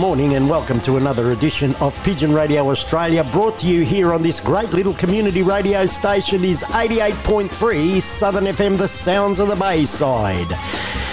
[0.00, 4.22] Morning, and welcome to another edition of Pigeon Radio Australia, brought to you here on
[4.22, 6.42] this great little community radio station.
[6.42, 10.50] Is 88.3 Southern FM, the sounds of the Bayside.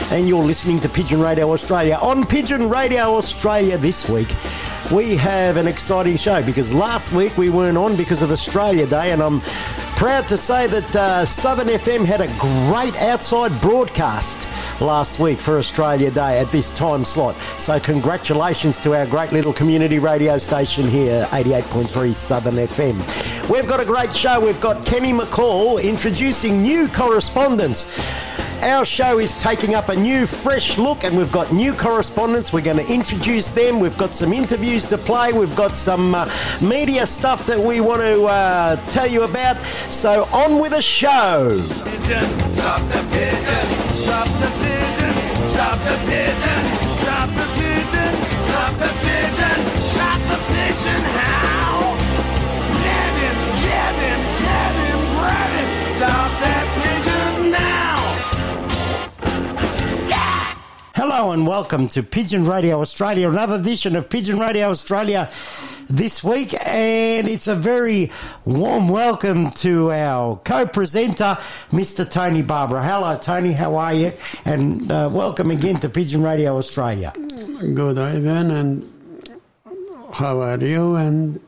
[0.09, 1.97] And you're listening to Pigeon Radio Australia.
[2.01, 4.33] On Pigeon Radio Australia this week,
[4.89, 9.11] we have an exciting show because last week we weren't on because of Australia Day,
[9.11, 9.41] and I'm
[9.97, 14.47] proud to say that uh, Southern FM had a great outside broadcast
[14.79, 17.35] last week for Australia Day at this time slot.
[17.57, 23.49] So, congratulations to our great little community radio station here, 88.3 Southern FM.
[23.49, 24.39] We've got a great show.
[24.39, 27.85] We've got Kenny McCall introducing new correspondents.
[28.61, 32.51] Our show is taking up a new, fresh look, and we've got new correspondents.
[32.51, 33.79] We're going to introduce them.
[33.79, 35.31] We've got some interviews to play.
[35.31, 36.27] We've got some uh,
[36.59, 39.63] media stuff that we want to uh, tell you about.
[39.91, 41.63] So, on with the show.
[41.85, 42.27] Pigeon,
[45.57, 46.63] stop the pigeon,
[47.01, 48.13] stop the pigeon,
[48.45, 49.59] stop the pigeon,
[49.89, 51.97] stop the pigeon, how?
[52.85, 57.97] Let him, jab him, tab him, grab him, stop that pigeon now!
[60.07, 60.57] Yeah!
[60.93, 65.31] Hello and welcome to Pigeon Radio Australia, another edition of Pigeon Radio Australia
[65.89, 66.53] this week.
[66.65, 68.11] And it's a very
[68.45, 71.37] warm welcome to our co presenter,
[71.71, 72.09] Mr.
[72.09, 72.83] Tony Barbara.
[72.83, 74.11] Hello, Tony, how are you?
[74.45, 77.13] And uh, welcome again to Pigeon Radio Australia.
[77.73, 79.33] Good, Ivan, and
[80.13, 80.95] how are you?
[80.95, 81.39] And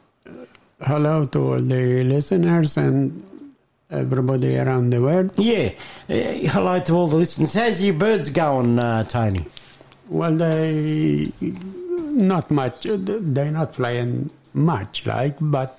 [0.81, 3.23] hello to all the listeners and
[3.89, 5.37] everybody around the world.
[5.37, 5.71] Yeah,
[6.09, 7.53] uh, hello to all the listeners.
[7.53, 9.45] How's your birds going, uh, Tony?
[10.09, 11.31] Well, they
[12.11, 12.85] not much.
[12.89, 15.77] They're not flying much, like, but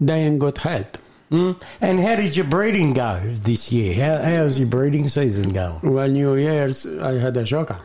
[0.00, 1.00] they in good health.
[1.30, 1.60] Mm?
[1.80, 3.94] And how did your breeding go this year?
[4.04, 5.80] How, how's your breeding season going?
[5.82, 7.80] Well, New Year's I had a shocker.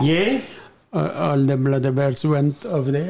[0.00, 0.40] Yeah?
[0.94, 3.00] Uh, all the bloody birds went of the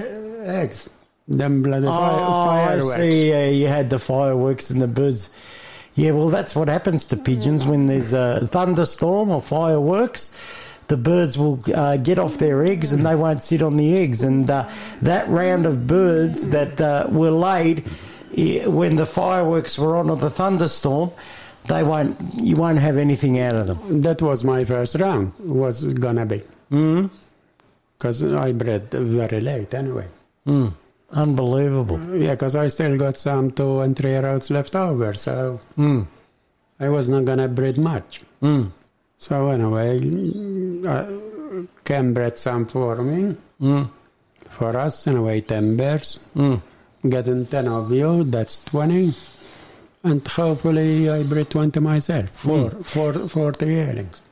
[0.47, 0.89] eggs.
[1.27, 3.29] Them bloody fi- Oh, I see.
[3.31, 5.31] Yeah, you had the fireworks and the birds.
[5.97, 10.33] Yeah, well, that's what happens to pigeons when there's a thunderstorm or fireworks.
[10.93, 14.23] The birds will uh, get off their eggs and they won't sit on the eggs.
[14.23, 14.69] And uh,
[15.01, 17.79] that round of birds that uh, were laid
[18.79, 21.11] when the fireworks were on or the thunderstorm,
[21.67, 22.15] they won't.
[22.35, 24.03] You won't have anything out of them.
[24.03, 25.33] That was my first round.
[25.39, 26.43] Was gonna be.
[26.71, 27.09] Mm.
[27.97, 30.09] Because I bred very late anyway.
[30.47, 30.75] Mm.
[31.13, 31.99] Unbelievable.
[32.15, 36.07] Yeah, because I still got some two and three year olds left over, so Mm.
[36.81, 38.21] I was not gonna breed much.
[38.43, 38.71] Mm.
[39.23, 40.01] So anyway,
[40.85, 41.07] uh,
[41.85, 43.89] Ken bred some for me, Mm.
[44.51, 46.19] for us anyway, ten bears.
[46.35, 46.61] Mm.
[47.09, 49.15] Getting ten of you, that's twenty.
[50.03, 54.23] And hopefully I breed twenty myself, four, four, 40 yearlings.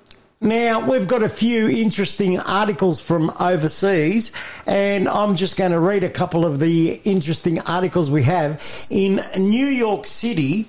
[0.41, 4.33] Now, we've got a few interesting articles from overseas,
[4.67, 8.61] and I'm just going to read a couple of the interesting articles we have.
[8.91, 10.67] In New York City,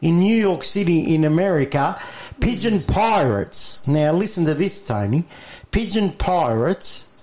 [0.00, 2.00] in New York City in America,
[2.40, 3.86] Pigeon pirates.
[3.86, 5.24] Now listen to this, Tony.
[5.70, 7.16] Pigeon pirates.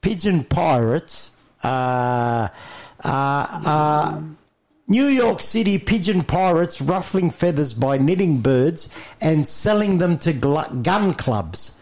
[0.00, 1.36] Pigeon pirates.
[1.62, 2.48] Uh,
[3.04, 4.20] uh, uh,
[4.88, 10.82] New York City pigeon pirates ruffling feathers by knitting birds and selling them to gl-
[10.82, 11.78] gun clubs.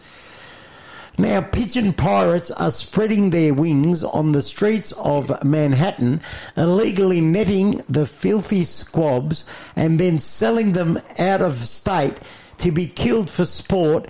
[1.17, 6.21] Now, pigeon pirates are spreading their wings on the streets of Manhattan,
[6.55, 12.15] illegally netting the filthy squabs and then selling them out of state
[12.59, 14.07] to be killed for sport,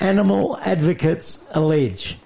[0.00, 2.16] animal advocates allege.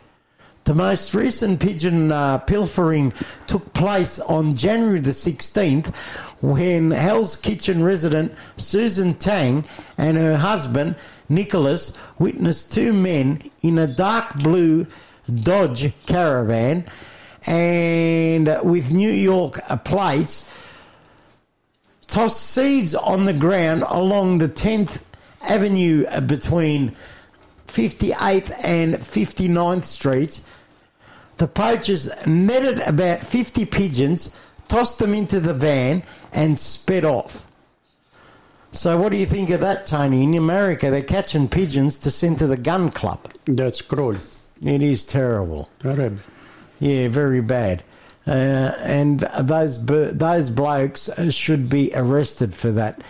[0.65, 3.13] The most recent pigeon uh, pilfering
[3.47, 5.95] took place on January the 16th
[6.41, 9.65] when Hell's Kitchen resident Susan Tang
[9.99, 10.97] and her husband
[11.29, 14.87] Nicholas witnessed two men in a dark blue
[15.43, 16.85] Dodge caravan
[17.47, 20.55] and with New York plates
[22.07, 25.03] toss seeds on the ground along the 10th
[25.43, 26.95] Avenue between
[27.67, 30.47] 58th and 59th Streets.
[31.37, 34.37] The poachers netted about 50 pigeons,
[34.69, 37.44] tossed them into the van, and sped off.
[38.75, 40.25] So, what do you think of that, Tony?
[40.25, 43.21] In America, they're catching pigeons to send to the gun club.
[43.47, 44.17] That's cruel.
[44.63, 45.71] It is terrible.
[45.79, 46.23] Terrible.
[46.81, 47.83] Yeah, very bad.
[48.27, 53.01] Uh, and those those blokes uh, should be arrested for that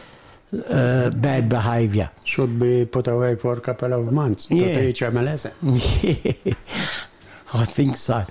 [0.69, 2.11] uh, bad behaviour.
[2.25, 4.75] Should be put away for a couple of months to Yeah.
[4.81, 5.53] teach them a lesson.
[5.63, 6.55] Yeah,
[7.55, 8.27] I think so.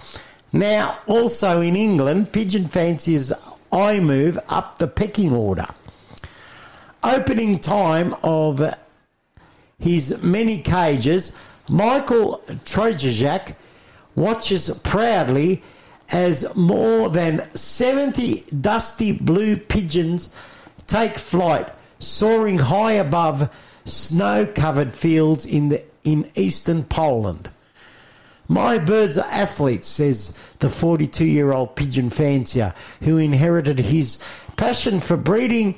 [0.51, 3.31] Now, also in England, pigeon fanciers
[3.71, 5.65] I move up the pecking order.
[7.03, 8.63] Opening time of
[9.77, 11.35] his many cages,
[11.69, 13.55] Michael Trojajak
[14.15, 15.63] watches proudly
[16.11, 20.29] as more than 70 dusty blue pigeons
[20.87, 21.67] take flight,
[21.99, 23.49] soaring high above
[23.85, 27.49] snow covered fields in, the, in eastern Poland.
[28.47, 34.19] My birds are athletes, says the 42 year old pigeon fancier who inherited his
[34.55, 35.75] passion for breeding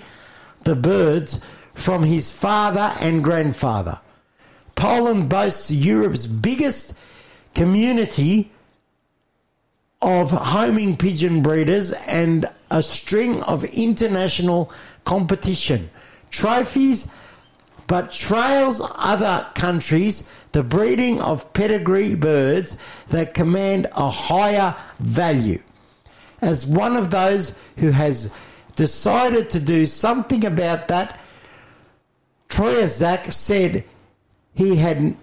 [0.66, 1.42] the birds
[1.74, 4.00] from his father and grandfather.
[4.76, 6.98] Poland boasts Europe's biggest
[7.54, 8.52] community
[10.02, 14.72] of homing pigeon breeders and a string of international
[15.06, 15.90] competition,
[16.30, 17.12] trophies,
[17.88, 22.78] but trails other countries the breeding of pedigree birds
[23.10, 25.62] that command a higher value.
[26.42, 28.34] As one of those who has
[28.76, 31.20] decided to do something about that,
[32.50, 33.84] Troyazak said
[34.54, 35.16] he had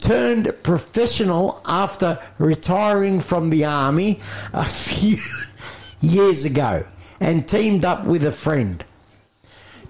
[0.00, 4.20] turned professional after retiring from the army
[4.52, 5.16] a few
[6.00, 6.86] years ago
[7.20, 8.84] and teamed up with a friend.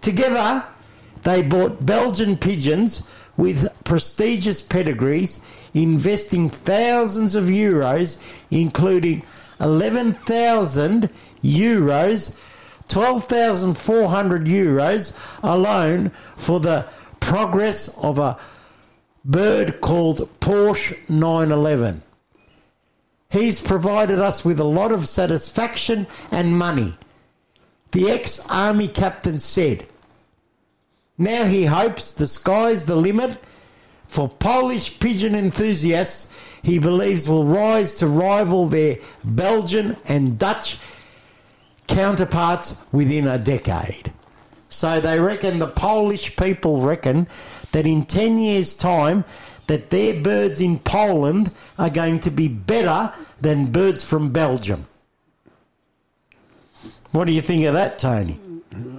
[0.00, 0.64] Together,
[1.22, 5.40] they bought Belgian pigeons with prestigious pedigrees,
[5.72, 8.18] investing thousands of euros,
[8.50, 9.22] including
[9.60, 11.08] 11,000
[11.42, 12.38] euros,
[12.88, 16.86] 12,400 euros alone for the
[17.20, 18.38] progress of a
[19.24, 22.02] bird called Porsche 911.
[23.30, 26.94] He's provided us with a lot of satisfaction and money.
[27.92, 29.86] The ex army captain said,
[31.16, 33.38] now he hopes the sky's the limit
[34.06, 36.32] for Polish pigeon enthusiasts
[36.64, 40.78] he believes will rise to rival their Belgian and Dutch
[41.86, 44.12] counterparts within a decade.
[44.68, 47.28] So they reckon the Polish people reckon
[47.72, 49.24] that in 10 years time
[49.66, 54.86] that their birds in Poland are going to be better than birds from Belgium.
[57.12, 58.38] What do you think of that, Tony?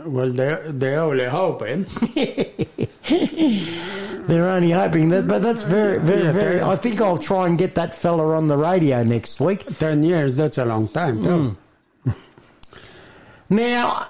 [0.05, 1.85] Well, they they're only hoping.
[4.27, 6.61] They're only hoping that, but that's very, very, Yeah, very.
[6.61, 9.77] I think I'll try and get that fella on the radio next week.
[9.77, 11.49] Ten years, that's a long time, too.
[11.49, 11.64] Hmm.
[13.49, 14.07] Now,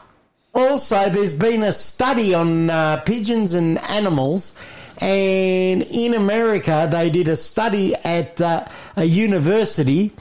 [0.54, 4.58] also, there's been a study on uh, pigeons and animals,
[5.01, 8.65] and in America, they did a study at uh,
[8.96, 10.13] a university.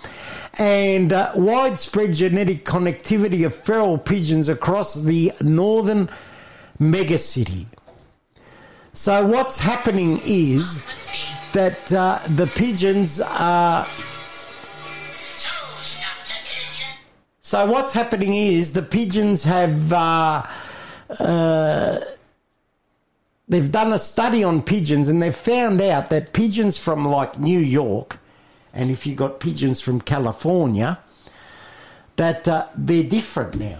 [0.57, 6.09] And uh, widespread genetic connectivity of feral pigeons across the northern
[6.81, 7.67] megacity.
[8.93, 10.85] So, what's happening is
[11.53, 13.89] that uh, the pigeons are.
[17.55, 20.43] So what's happening is the pigeons have uh,
[21.21, 22.01] uh,
[23.47, 27.61] they've done a study on pigeons and they've found out that pigeons from like New
[27.61, 28.19] York,
[28.73, 30.99] and if you got pigeons from California,
[32.17, 33.79] that uh, they're different now.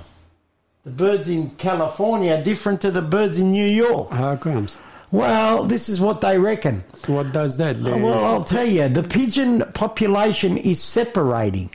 [0.85, 4.09] the birds in California are different to the birds in New York.
[4.11, 4.77] How comes?
[5.11, 6.85] Well, this is what they reckon.
[7.09, 7.83] What does that?
[7.83, 7.99] do?
[7.99, 11.71] Well, I'll tell you, the pigeon population is separating.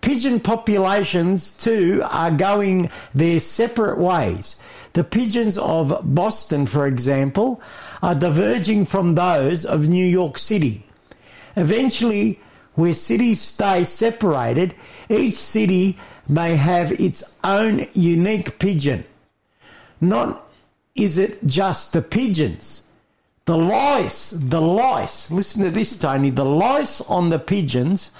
[0.00, 4.62] Pigeon populations, too, are going their separate ways.
[4.92, 7.60] The pigeons of Boston, for example,
[8.02, 10.84] are diverging from those of New York City.
[11.54, 12.40] Eventually,
[12.74, 14.74] where cities stay separated,
[15.08, 19.04] each city may have its own unique pigeon.
[20.00, 20.48] Not
[20.94, 22.86] is it just the pigeons.
[23.44, 28.12] The lice, the lice, listen to this, Tony, the lice on the pigeons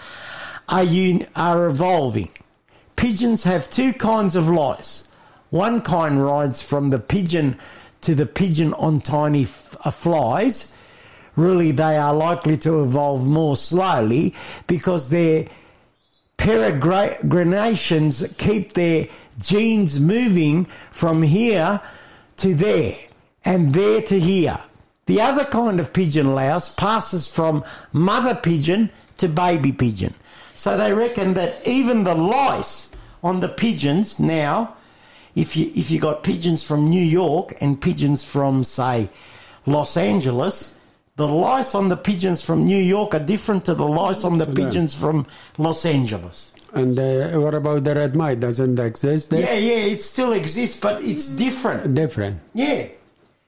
[0.71, 2.31] are, un- are evolving.
[2.97, 5.09] Pigeons have two kinds of lice.
[5.51, 7.59] One kind rides from the pigeon
[8.03, 10.77] to the pigeon on tiny f- uh, flies.
[11.37, 14.35] Really, they are likely to evolve more slowly
[14.67, 15.47] because their
[16.37, 19.07] peregrinations keep their
[19.39, 21.81] genes moving from here
[22.39, 22.95] to there
[23.45, 24.59] and there to here.
[25.07, 30.15] The other kind of pigeon louse passes from mother pigeon to baby pigeon.
[30.61, 34.77] So they reckon that even the lice on the pigeons now,
[35.35, 39.09] if you if you got pigeons from New York and pigeons from say
[39.65, 40.77] Los Angeles,
[41.17, 44.45] the lice on the pigeons from New York are different to the lice on the
[44.45, 45.27] pigeons from
[45.57, 46.53] Los Angeles.
[46.75, 48.41] And uh, what about the red mite?
[48.41, 49.41] Doesn't exist there?
[49.41, 51.95] Yeah, yeah, it still exists, but it's different.
[51.95, 52.39] Different.
[52.53, 52.89] Yeah.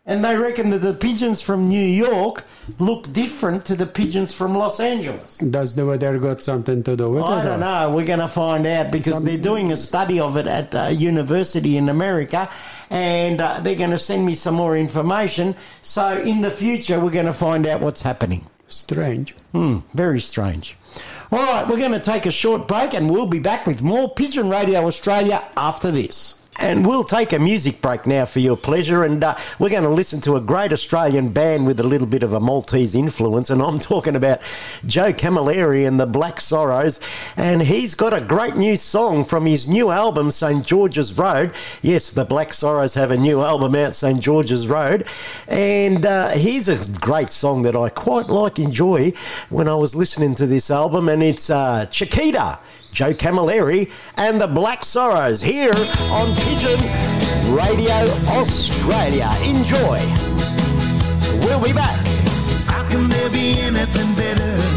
[0.05, 2.45] And they reckon that the pigeons from New York
[2.81, 5.39] look different to the pigeons from Los Angeles.
[5.39, 7.29] Does the weather got something to do with it?
[7.29, 7.93] I don't know.
[7.95, 10.91] We're going to find out because Some- they're doing a study of it at a
[10.91, 12.51] university in America
[12.91, 15.55] and uh, they're going to send me some more information.
[15.83, 18.45] So in the future, we're going to find out what's happening.
[18.67, 19.37] Strange.
[19.53, 20.77] Hmm, very strange.
[21.31, 24.13] All right, we're going to take a short break and we'll be back with more
[24.13, 26.42] Pigeon Radio Australia after this.
[26.61, 29.03] And we'll take a music break now for your pleasure.
[29.03, 32.23] And uh, we're going to listen to a great Australian band with a little bit
[32.23, 33.51] of a Maltese influence.
[33.51, 34.41] And I'm talking about
[34.87, 37.01] Joe Camilleri and the Black Sorrows.
[37.37, 40.65] And he's got a great new song from his new album, St.
[40.65, 41.53] George's Road.
[41.81, 44.21] Yes, the Black Sorrows have a new album out, St.
[44.21, 45.07] George's Road.
[45.49, 49.13] And uh, here's a great song that I quite like, enjoy
[49.49, 51.09] when I was listening to this album.
[51.09, 52.59] And it's uh, Chiquita.
[52.93, 55.73] Joe Camilleri and the Black Sorrows here
[56.11, 56.79] on Pigeon
[57.57, 57.95] Radio
[58.29, 59.31] Australia.
[59.43, 59.99] Enjoy.
[61.45, 62.07] We'll be back.
[62.67, 64.72] How can there be anything better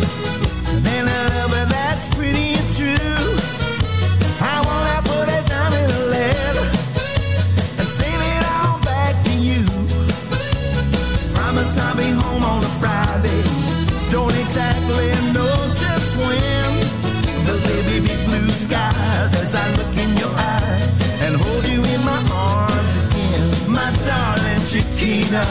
[18.65, 23.45] skies as I look in your eyes and hold you in my arms again,
[23.77, 25.45] my darling Chiquita.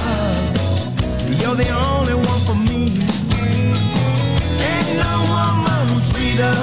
[1.41, 2.83] You're the only one for me.
[4.69, 6.59] Ain't no woman sweeter.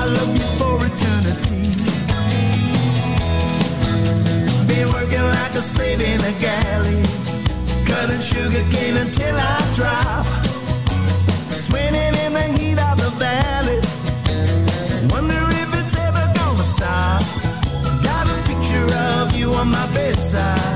[0.00, 1.64] I love you for eternity.
[4.70, 7.02] Been working like a slave in a galley,
[7.86, 10.45] cutting sugar cane until I drop.
[19.66, 20.75] My bedside.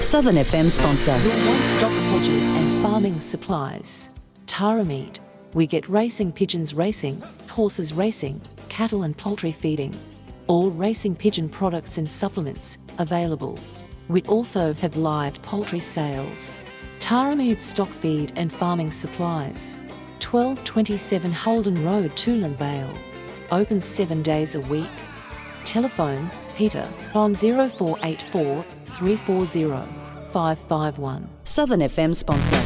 [0.00, 1.10] Southern FM sponsor.
[1.10, 4.10] Your one-stop hedges and farming supplies.
[4.46, 5.18] Tara Meat.
[5.54, 9.94] We get racing pigeons racing, horses racing, cattle and poultry feeding.
[10.46, 13.58] All racing pigeon products and supplements available.
[14.08, 16.60] We also have live poultry sales.
[17.00, 19.78] Tara Meat stock feed and farming supplies.
[20.20, 22.96] 1227 Holden Road, Toolern Vale.
[23.50, 24.88] Open seven days a week.
[25.64, 29.88] Telephone Peter on 0484 340
[30.30, 31.28] 551.
[31.44, 32.56] Southern FM sponsor.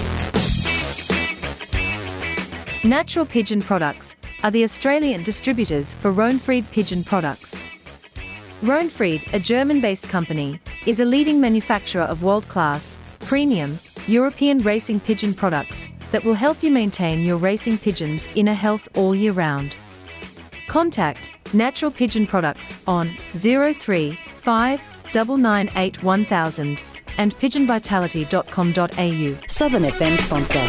[2.86, 7.66] Natural Pigeon Products are the Australian distributors for Rohnfried Pigeon Products.
[8.62, 14.98] Rohnfried, a German based company, is a leading manufacturer of world class, premium, European racing
[14.98, 19.76] pigeon products that will help you maintain your racing pigeons' inner health all year round.
[20.66, 26.82] Contact Natural Pigeon Products on 035 998 1000
[27.18, 29.46] and pigeonvitality.com.au.
[29.46, 30.66] Southern FM sponsor.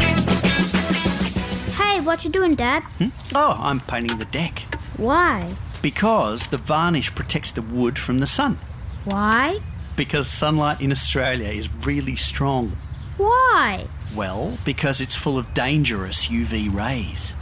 [1.81, 2.83] Hey, what you doing, Dad?
[2.99, 3.07] Hmm?
[3.33, 4.59] Oh, I'm painting the deck.
[4.97, 5.55] Why?
[5.81, 8.57] Because the varnish protects the wood from the sun.
[9.05, 9.59] Why?
[9.95, 12.75] Because sunlight in Australia is really strong.
[13.17, 13.87] Why?
[14.15, 17.35] Well, because it's full of dangerous UV rays.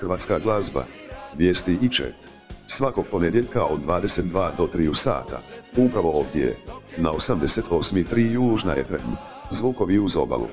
[0.00, 0.84] Hrvatska glazba.
[1.36, 2.14] Vijesti i čet.
[2.66, 5.40] Svakog ponedjeljka od 22 do 3 sata.
[5.76, 6.56] Upravo ovdje.
[6.96, 9.10] Na 88.3 Južna FM.
[9.50, 10.48] Zvukovi uz obalu.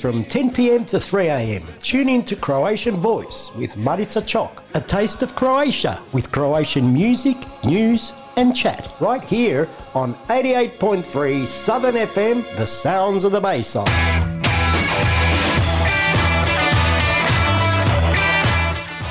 [0.00, 0.84] From 10 p.m.
[0.84, 1.62] to 3 a.m.
[1.90, 4.62] Tune in to Croatian Voice with Marica Chok.
[4.74, 11.94] A taste of Croatia with Croatian music, news, and chat right here on 88.3 Southern
[11.94, 13.90] FM, the sounds of the Bayside.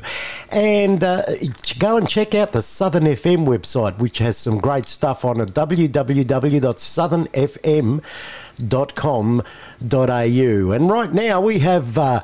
[0.57, 1.23] And uh,
[1.79, 5.53] go and check out the Southern FM website, which has some great stuff on it
[5.53, 8.01] www.southernfm.com
[8.61, 10.71] au.
[10.71, 12.21] And right now we have uh,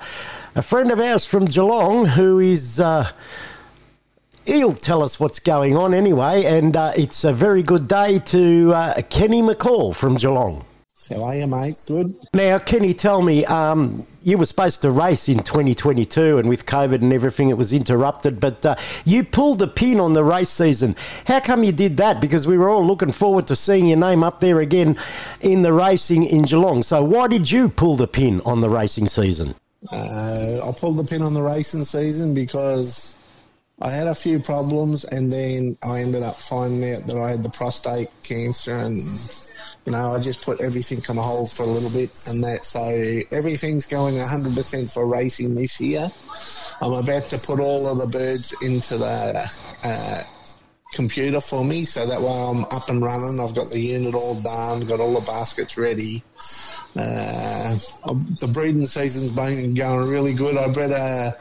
[0.54, 2.80] a friend of ours from Geelong who is.
[2.80, 3.10] Uh,
[4.46, 8.72] He'll tell us what's going on anyway, and uh, it's a very good day to
[8.74, 10.64] uh, Kenny McCall from Geelong.
[11.08, 11.76] How are you, mate?
[11.86, 12.14] Good.
[12.34, 17.02] Now, Kenny, tell me, um, you were supposed to race in 2022, and with COVID
[17.02, 18.40] and everything, it was interrupted.
[18.40, 20.96] But uh, you pulled the pin on the race season.
[21.26, 22.20] How come you did that?
[22.20, 24.96] Because we were all looking forward to seeing your name up there again
[25.40, 26.82] in the racing in Geelong.
[26.82, 29.54] So, why did you pull the pin on the racing season?
[29.90, 33.16] Uh, I pulled the pin on the racing season because
[33.82, 37.42] I had a few problems, and then I ended up finding out that I had
[37.42, 38.98] the prostate cancer, and
[39.86, 42.80] you know, I just put everything on hold for a little bit, and that so
[43.34, 46.10] everything's going 100% for racing this year.
[46.82, 49.50] I'm about to put all of the birds into the
[49.82, 50.22] uh,
[50.92, 53.40] computer for me, so that way I'm up and running.
[53.40, 56.22] I've got the unit all done, got all the baskets ready.
[56.96, 57.76] Uh,
[58.40, 60.56] the breeding season's been going really good.
[60.56, 61.34] I bred a,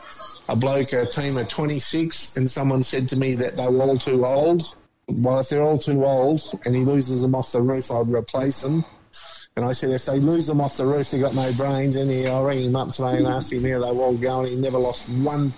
[0.50, 3.98] a bloke, a team of 26, and someone said to me that they were all
[3.98, 4.64] too old.
[5.08, 8.62] Well, if they're all too old and he loses them off the roof, I'd replace
[8.62, 8.84] them.
[9.56, 11.96] And I said, if they lose them off the roof, they got no brains.
[11.96, 14.48] And he, I rang him up today and asked him how they were all going.
[14.48, 15.52] He never lost one.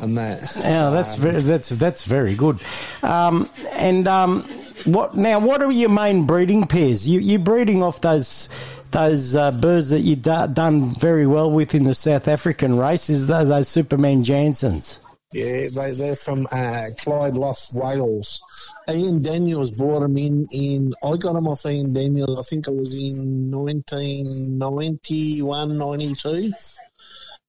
[0.00, 0.56] And that.
[0.60, 2.58] Yeah, that's very, that's that's very good.
[3.02, 4.42] Um, and um,
[4.84, 5.38] what now?
[5.38, 7.06] What are your main breeding pairs?
[7.06, 8.48] You you're breeding off those
[8.94, 13.26] those uh, birds that you have done very well with in the South African races.
[13.26, 15.00] Those, those Superman Jansons.
[15.32, 18.40] Yeah, they, they're from uh, Clyde Lofts, Wales.
[18.88, 20.94] Ian Daniels brought them in, in.
[21.02, 26.52] I got them off Ian Daniels, I think it was in 1991, 92.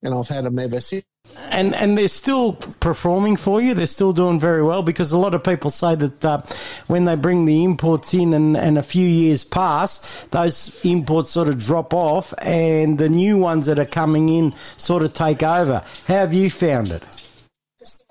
[0.02, 1.06] And I've had them ever since.
[1.52, 3.74] And and they're still performing for you.
[3.74, 6.42] They're still doing very well because a lot of people say that uh,
[6.88, 11.48] when they bring the imports in and, and a few years pass, those imports sort
[11.48, 15.84] of drop off, and the new ones that are coming in sort of take over.
[16.08, 17.04] How have you found it?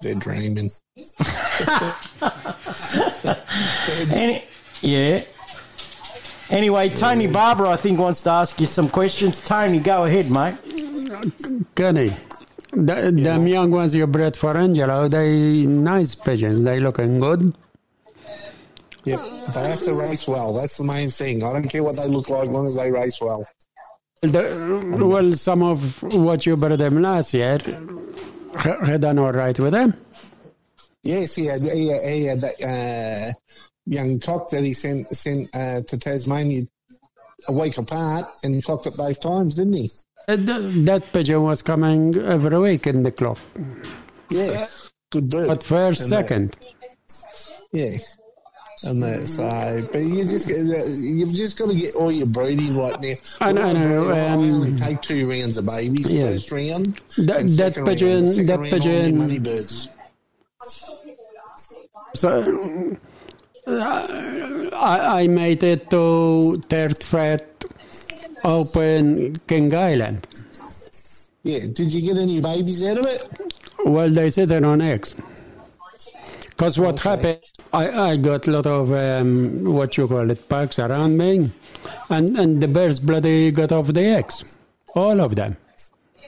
[0.01, 0.71] They're dreaming.
[4.13, 4.45] Any,
[4.81, 5.25] yeah.
[6.51, 9.43] Anyway, Tony Barber, I think, wants to ask you some questions.
[9.43, 10.55] Tony, go ahead, mate.
[11.75, 12.13] Kenny,
[12.77, 16.63] the, them young ones you bred for Angelo, they nice pigeons.
[16.65, 17.55] They looking good.
[19.05, 19.21] Yep,
[19.55, 20.55] they have to race well.
[20.55, 21.43] That's the main thing.
[21.45, 23.47] I don't care what they look like, as long as they race well.
[24.23, 27.59] The, well, some of what you bred them last year
[28.57, 29.93] had done all right with them.
[31.03, 33.33] Yes, he had he, had- he had that uh,
[33.85, 36.65] young cock that he sent sent uh, to Tasmania
[37.49, 39.89] a week apart, and he clocked it both times, didn't he?
[40.29, 43.39] Uh, th- That pigeon was coming every week in the club.
[44.31, 44.67] Yeah,
[45.11, 45.49] good bird.
[45.49, 46.57] But first, And, uh, second.
[47.73, 47.91] Yeah.
[48.85, 53.01] And that, so, but you just you've just got to get all your breeding right
[53.01, 53.15] now.
[53.41, 56.23] I know, I know, I only um, take two rounds of babies Yeah.
[56.25, 56.87] first round.
[57.17, 57.99] That- that second round.
[57.99, 59.89] pigeon- that pigeon- money birds.
[62.15, 62.97] So uh,
[63.67, 67.65] I, I made it to third fret
[68.45, 70.27] open King Island.
[71.43, 71.61] Yeah.
[71.73, 73.29] Did you get any babies out of it?
[73.85, 75.15] Well, they sit on eggs.
[76.51, 77.41] Because what happened,
[77.73, 81.51] I, I got a lot of um, what you call it bugs around me,
[82.11, 84.57] and and the birds bloody got off the eggs,
[84.95, 85.57] all of them.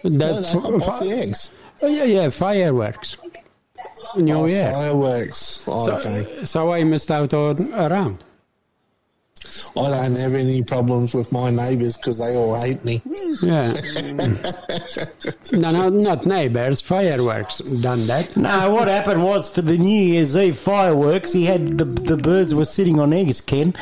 [0.03, 1.55] No, That's hop off the eggs.
[1.81, 3.17] Yeah, yeah, fireworks.
[4.17, 4.71] New Oh, Year.
[4.73, 5.65] fireworks.
[5.69, 6.23] Oh, okay.
[6.23, 8.25] So, so I missed out on around.
[9.77, 13.03] I don't have any problems with my neighbours because they all hate me.
[13.43, 13.75] Yeah.
[15.53, 16.81] no, no, not neighbors.
[16.81, 18.35] Fireworks done that.
[18.37, 22.55] No, what happened was for the New Year's Eve fireworks, he had the the birds
[22.55, 23.75] were sitting on eggs, Ken.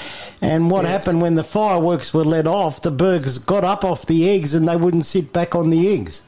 [0.43, 4.29] And what happened when the fireworks were let off, the birds got up off the
[4.29, 6.23] eggs and they wouldn't sit back on the eggs.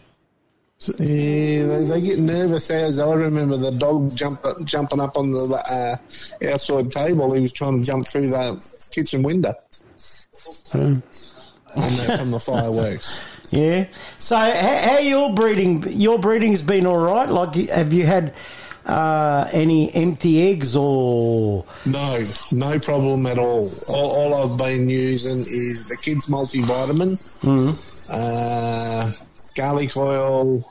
[0.98, 5.98] Yeah, they, they get nervous as I remember the dog jump, jumping up on the
[6.42, 7.32] uh, outside table.
[7.32, 9.54] He was trying to jump through the kitchen window.
[10.74, 11.02] Um,
[11.76, 13.28] And from the fireworks.
[13.52, 13.86] Yeah.
[14.16, 15.84] So how, how your breeding?
[15.92, 17.28] Your breeding's been all right.
[17.28, 18.34] Like, have you had
[18.86, 21.64] uh, any empty eggs or?
[21.86, 23.70] No, no problem at all.
[23.88, 27.14] All, all I've been using is the kids' multivitamin,
[28.10, 29.12] uh,
[29.54, 30.68] garlic oil,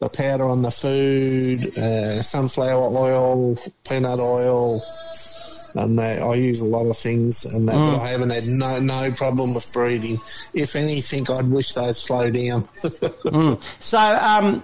[0.00, 3.56] the powder on the food, uh, sunflower oil,
[3.88, 4.80] peanut oil,
[5.74, 6.22] and that.
[6.22, 8.00] I use a lot of things, and that, but Mm.
[8.00, 10.16] I haven't had no no problem with breeding.
[10.54, 12.62] If anything, I'd wish they'd slow down.
[13.28, 13.60] Mm.
[13.80, 14.62] So um,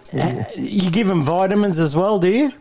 [0.57, 2.53] you give them vitamins as well, do you?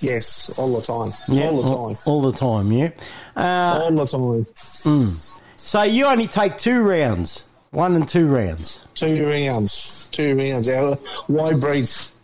[0.00, 2.72] yes, all the time, Yeah, all the all, time, all the time.
[2.72, 2.90] Yeah.
[3.36, 4.44] Uh, all the time.
[4.84, 5.40] mm.
[5.56, 8.86] So you only take two rounds, one and two rounds.
[8.94, 10.68] Two rounds, two rounds.
[10.68, 10.96] Our
[11.28, 12.14] why breeds?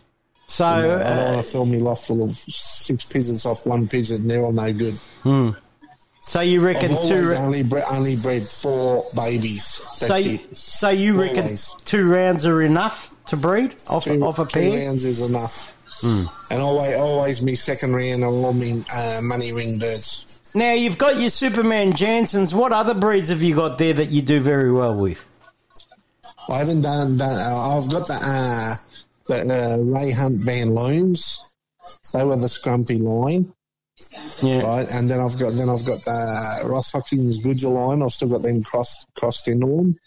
[0.47, 3.45] So You know, I don't uh, want to fill me loft full of six pigeons
[3.45, 4.17] off one pigeon.
[4.17, 4.93] And they're all no good.
[5.23, 5.49] hmm.
[6.19, 7.31] So you reckon I've two?
[7.31, 9.63] ra- only, bre- only bred four babies.
[9.99, 10.57] That's so, you- it.
[10.57, 11.71] so you reckon Always.
[11.85, 15.71] two rounds are enough to breed off, Two, off a two rounds is enough.
[16.01, 16.23] Hmm.
[16.51, 20.41] And always, always me second round are all me uh, money ring birds.
[20.53, 22.53] Now you've got your Superman Jansons.
[22.53, 25.25] What other breeds have you got there that you do very well with?
[26.49, 27.17] I haven't done.
[27.17, 28.75] done uh, I've got the uh,
[29.27, 31.41] the uh, Ray Hunt Van Loons.
[32.13, 33.53] They were the scrumpy line.
[34.41, 34.61] Yeah.
[34.61, 38.03] Right, and then I've got then I've got the Ross Hopkins Goodger line.
[38.03, 39.97] I've still got them crossed crossed into them.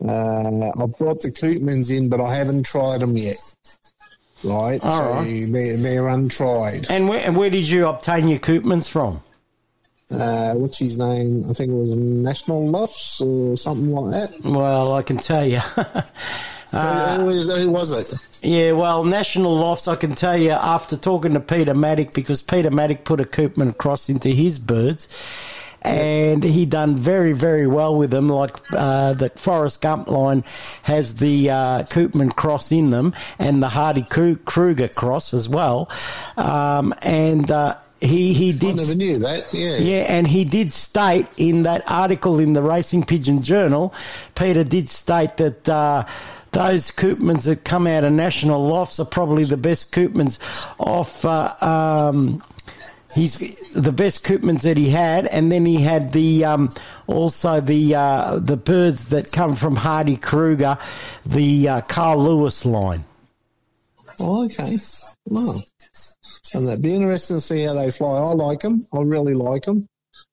[0.00, 3.36] Uh, I've brought the Koopmans in, but I haven't tried them yet.
[4.44, 5.46] Right, All so right.
[5.50, 6.86] they're they're untried.
[6.88, 9.20] And where, and where did you obtain your Koopmans from?
[10.10, 11.44] Uh, what's his name?
[11.50, 14.40] I think it was National Lofts or something like that.
[14.42, 15.60] Well, I can tell you.
[16.70, 17.90] Uh, who, who- was
[18.42, 18.46] it?
[18.46, 22.70] Yeah, well, National Lofts, I can tell you after talking to Peter Maddock, because Peter
[22.70, 25.08] Maddock put a Koopman cross into his birds,
[25.80, 28.28] and he done very, very well with them.
[28.28, 30.44] Like uh, the Forest Gump line
[30.82, 35.88] has the uh, Koopman cross in them, and the Hardy Kruger cross as well.
[36.36, 38.70] Um, and uh, he he did.
[38.70, 39.46] I never knew that.
[39.52, 39.76] Yeah.
[39.76, 43.92] Yeah, and he did state in that article in the Racing Pigeon Journal,
[44.34, 46.04] Peter did state that uh,
[46.52, 50.38] those Koopmans that come out of National Lofts are probably the best Koopmans
[50.78, 51.24] off.
[51.24, 52.42] Uh, um,
[53.14, 56.68] He's the best Koopmans that he had, and then he had the um,
[57.06, 60.76] also the uh, the birds that come from Hardy Kruger,
[61.24, 63.04] the uh, Carl Lewis line.
[64.20, 64.76] Oh, okay.
[65.24, 65.62] Well,
[66.54, 68.18] and that'd be interesting to see how they fly.
[68.18, 68.84] I like them.
[68.92, 69.86] I really like them.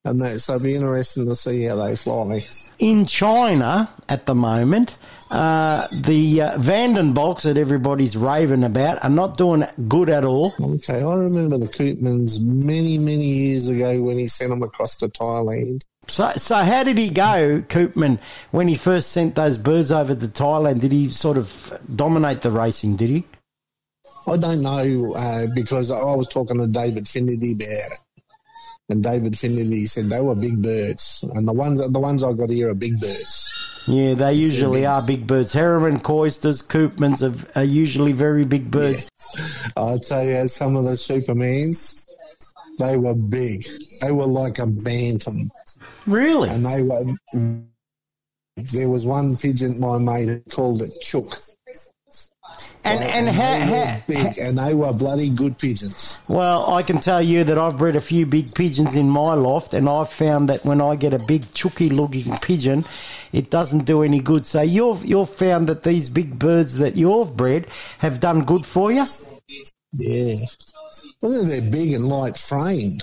[0.04, 2.42] And that, so it'd be interesting to see how they fly.
[2.80, 4.98] In China at the moment,
[5.32, 10.54] uh, the uh, Vandenbolks that everybody's raving about are not doing good at all.
[10.60, 15.08] Okay, I remember the Koopmans many, many years ago when he sent them across to
[15.08, 15.82] Thailand.
[16.08, 18.20] So, so how did he go, Koopman,
[18.52, 20.82] when he first sent those birds over to Thailand?
[20.82, 22.96] Did he sort of dominate the racing?
[22.96, 23.26] Did he?
[24.28, 28.24] I don't know uh, because I was talking to David Finnerty about it,
[28.90, 32.50] and David Finnerty said they were big birds, and the ones the ones I got
[32.50, 33.84] here are big birds.
[33.88, 35.54] Yeah, they usually are big birds.
[35.54, 39.10] Heron coisters, Koopmans are, are usually very big birds.
[39.78, 42.08] I tell you, some of the Supermans,
[42.80, 43.64] they were big.
[44.02, 45.52] They were like a bantam.
[46.08, 46.50] Really?
[46.50, 47.06] And they were.
[48.74, 51.36] There was one pigeon my mate called it Chook.
[52.86, 56.24] And Right, and they how, were how, big, and they were bloody good pigeons.
[56.28, 59.74] Well, I can tell you that I've bred a few big pigeons in my loft,
[59.74, 62.86] and I've found that when I get a big chooky-looking pigeon,
[63.34, 64.46] it doesn't do any good.
[64.46, 67.66] So you've you've found that these big birds that you've bred
[67.98, 69.06] have done good for you.
[69.94, 70.36] Yeah.
[71.22, 73.02] Well, they're big and light framed.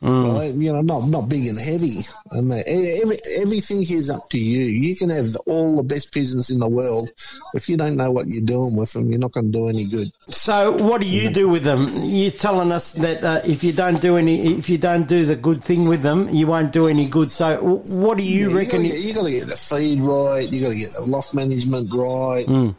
[0.00, 0.36] Mm.
[0.36, 0.52] Right?
[0.54, 1.98] You know, not not big and heavy,
[2.30, 2.62] and they,
[3.02, 4.64] every, everything is up to you.
[4.64, 7.08] You can have all the best pigeons in the world.
[7.54, 9.86] If you don't know what you're doing with them, you're not going to do any
[9.88, 10.10] good.
[10.28, 11.88] So, what do you do with them?
[12.02, 15.36] You're telling us that uh, if you don't do any, if you don't do the
[15.36, 17.30] good thing with them, you won't do any good.
[17.30, 18.84] So, what do you Yeah, reckon?
[18.84, 20.50] You gotta, get, you gotta get the feed right.
[20.52, 22.46] You got to get the loft management right.
[22.46, 22.74] Mm.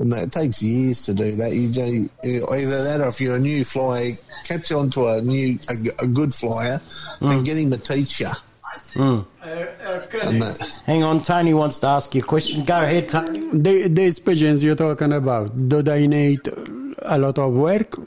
[0.00, 1.52] And that it takes years to do that.
[1.54, 4.12] You do, either that or if you're a new flyer,
[4.44, 6.80] catch on to a new, a, a good flyer
[7.20, 8.28] and get him to teach you.
[8.94, 9.26] Mm.
[9.42, 12.64] And that, Hang on, Tony wants to ask you a question.
[12.64, 13.40] Go ahead, Tony.
[13.52, 16.40] The, these pigeons you're talking about, do they need
[17.00, 17.98] a lot of work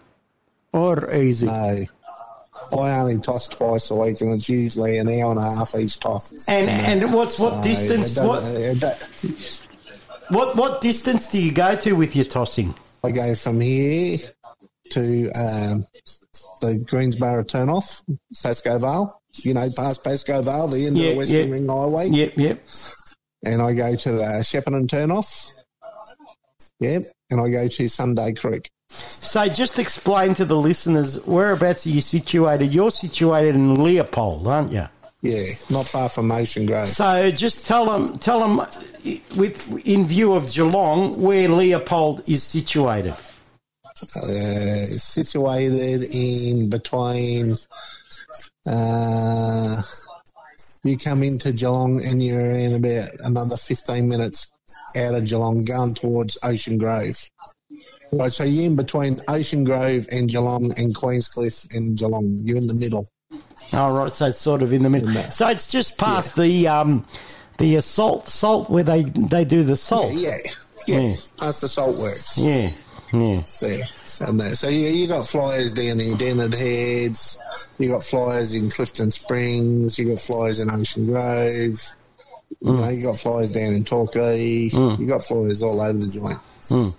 [0.72, 1.46] or easy?
[1.46, 1.86] No.
[2.72, 6.00] I only toss twice a week and it's usually an hour and a half each
[6.00, 6.48] toss.
[6.48, 6.70] And
[7.04, 8.18] and what's what So, distance?
[8.18, 9.63] it What it don't-
[10.34, 12.74] what what distance do you go to with your tossing?
[13.04, 14.18] I go from here
[14.92, 15.86] to um,
[16.62, 18.04] the Greensborough turnoff,
[18.42, 19.22] Pascoe Vale.
[19.38, 21.54] You know, past Pascoe Vale, the end of the Western yeah.
[21.54, 22.10] Ring Highway.
[22.10, 22.68] Yep, yep.
[23.44, 25.54] And I go to the Shepparton turnoff.
[26.80, 27.04] Yep.
[27.30, 28.70] And I go to Sunday Creek.
[28.90, 32.72] So, just explain to the listeners whereabouts are you situated?
[32.72, 34.86] You're situated in Leopold, aren't you?
[35.22, 36.88] Yeah, not far from Ocean Grove.
[36.88, 38.68] So, just tell them, tell them,
[39.36, 43.14] with in view of Geelong, where Leopold is situated.
[43.14, 47.54] uh, situated in between.
[48.66, 49.82] Uh,
[50.84, 54.52] you come into Geelong and you're in about another 15 minutes
[54.98, 57.16] out of Geelong going towards Ocean Grove.
[58.12, 62.38] Right, so you're in between Ocean Grove and Geelong and Queenscliff and Geelong.
[62.44, 63.08] You're in the middle.
[63.74, 65.12] All right, so it's sort of in the middle.
[65.30, 67.06] So it's just past the um,
[67.58, 70.12] the uh, salt salt where they they do the salt.
[70.14, 70.38] Yeah,
[70.88, 71.14] yeah, Yeah.
[71.40, 72.38] That's the salt works.
[72.38, 72.70] Yeah,
[73.14, 73.42] yeah.
[73.62, 73.80] there
[74.30, 74.56] and there.
[74.56, 77.42] So you you got flyers down in Denard Heads,
[77.80, 81.80] you got flyers in Clifton Springs, you got flyers in Ocean Grove,
[82.62, 85.00] you know, you got flyers down in Torquay, Mm.
[85.00, 86.40] you got flyers all over the joint.
[86.70, 86.90] Hmm.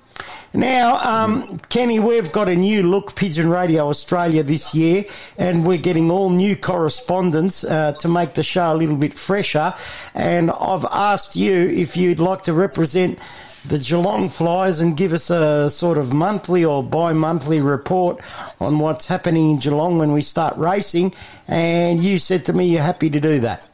[0.56, 5.04] Now, um, Kenny, we've got a new look, Pigeon Radio Australia this year,
[5.36, 9.74] and we're getting all new correspondence uh, to make the show a little bit fresher.
[10.14, 13.18] And I've asked you if you'd like to represent
[13.66, 18.20] the Geelong Flies and give us a sort of monthly or bi-monthly report
[18.60, 21.14] on what's happening in Geelong when we start racing.
[21.48, 23.68] And you said to me you're happy to do that.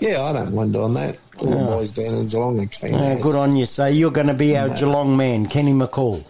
[0.00, 1.20] Yeah, I don't mind doing that.
[1.40, 2.60] All the boys down in Geelong.
[2.60, 3.66] Uh, good on you.
[3.66, 4.76] So you're going to be our No.
[4.76, 6.24] Geelong man, Kenny McCall.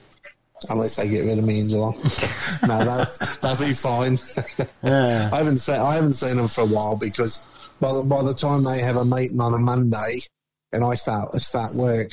[0.68, 1.94] Unless they get rid of me in Geelong.
[2.66, 3.06] no, they'll,
[3.42, 4.16] they'll be fine.
[4.82, 5.30] Yeah.
[5.32, 7.48] I haven't seen I haven't seen them for a while because
[7.80, 10.18] by the, by the time they have a meeting on a Monday
[10.72, 12.10] and I start start work,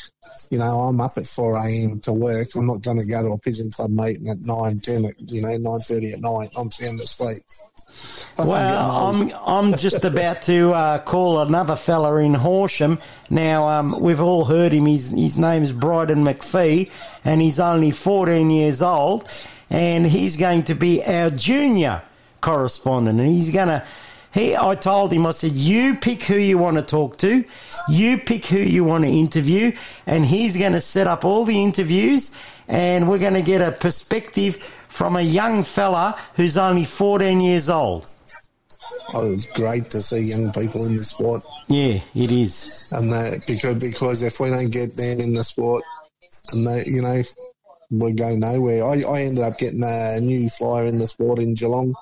[0.49, 1.99] you know, I'm up at four a.m.
[2.01, 2.47] to work.
[2.55, 5.41] I'm not going to go to a pigeon club meeting at nine, ten, at, you
[5.41, 6.49] know, nine thirty at night.
[6.57, 7.38] I'm sound asleep.
[8.38, 13.00] Well, I'm I'm just about to uh, call another fella in Horsham.
[13.30, 14.86] Now um, we've all heard him.
[14.86, 16.91] His his name's Bryden McPhee,
[17.26, 19.28] and he's only 14 years old,
[19.69, 22.02] and he's going to be our junior
[22.41, 23.84] correspondent, and he's going to.
[24.34, 27.43] He, I told him, I said, you pick who you want to talk to,
[27.89, 29.71] you pick who you want to interview,
[30.06, 32.36] and he's going to set up all the interviews,
[32.67, 34.58] and we're going to get a perspective
[34.89, 38.13] from a young fella who's only 14 years old.
[39.13, 41.43] Oh, it's great to see young people in the sport.
[41.67, 42.89] Yeah, it is.
[42.91, 45.84] And that because because if we don't get them in the sport,
[46.52, 47.23] and they, you know,
[47.89, 48.84] we go nowhere.
[48.84, 51.95] I, I ended up getting a new flyer in the sport in Geelong.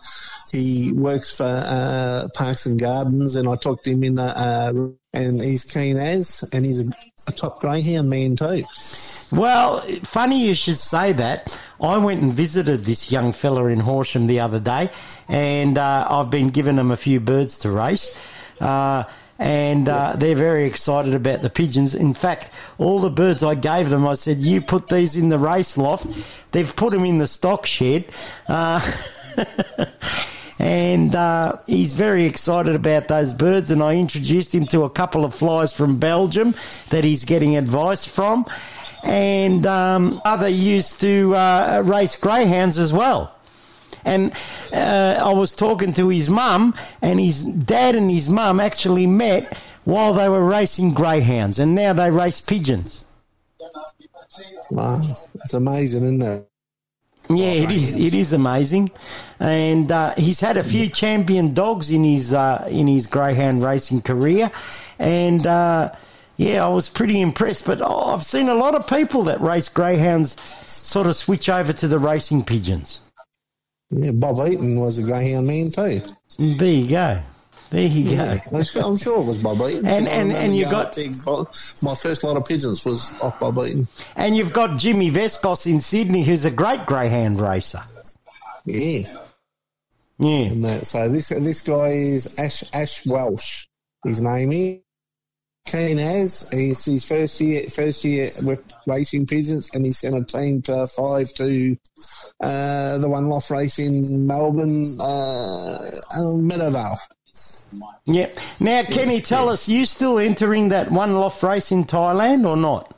[0.52, 4.74] He works for uh, Parks and Gardens, and I talked to him in the uh,
[5.14, 6.92] and he's keen as, and he's a,
[7.28, 8.64] a top greyhound man too.
[9.32, 11.62] Well, funny you should say that.
[11.82, 14.90] I went and visited this young fella in Horsham the other day,
[15.28, 18.18] and uh, I've been giving him a few birds to race.
[18.60, 19.04] Uh,
[19.38, 21.94] and uh, they're very excited about the pigeons.
[21.94, 25.40] In fact, all the birds I gave them, I said, "You put these in the
[25.40, 26.08] race loft."
[26.52, 28.08] They've put them in the stock shed,
[28.48, 28.80] uh,
[30.60, 33.72] and uh, he's very excited about those birds.
[33.72, 36.56] And I introduced him to a couple of flies from Belgium
[36.92, 38.46] that he's getting advice from,
[39.06, 43.34] and um, other used to uh, race greyhounds as well.
[44.04, 44.34] And
[44.74, 49.58] uh, I was talking to his mum, and his dad and his mum actually met
[49.84, 53.04] while they were racing greyhounds, and now they race pigeons.
[54.70, 55.00] Wow,
[55.36, 56.50] it's amazing, isn't it?
[57.30, 57.98] Yeah, it is.
[57.98, 58.92] It is amazing,
[59.40, 64.02] and uh, he's had a few champion dogs in his uh, in his greyhound racing
[64.02, 64.52] career,
[65.00, 65.92] and uh,
[66.38, 67.66] Yeah, I was pretty impressed.
[67.66, 70.36] But oh, I've seen a lot of people that race greyhounds
[70.68, 73.02] sort of switch over to the racing pigeons.
[73.90, 76.02] Yeah, Bob Eaton was a greyhound man too.
[76.38, 77.22] There you go.
[77.70, 78.58] There you Yeah, go.
[78.58, 79.86] I'm sure, it was Bob Eaton.
[79.86, 80.98] And- and- and you got-
[81.82, 83.88] my first lot of pigeons was off Bob Eaton.
[84.16, 87.82] And you've got Jimmy Vescos in Sydney, who's a great greyhound racer.
[88.66, 89.02] Yeah.
[90.20, 90.50] Yeah.
[90.56, 93.66] That, so this this guy is Ash Ash Welsh.
[94.06, 94.52] His name
[95.66, 100.16] is keen as he's his first year first year with racing pigeons, and he sent
[100.16, 101.76] a team to five to
[102.42, 106.98] uh, the one loft race in Melbourne, uh, uh, Meadowvale.
[108.06, 108.30] Yeah.
[108.60, 112.94] Now, Kenny, tell us, you still entering that one loft race in Thailand or not?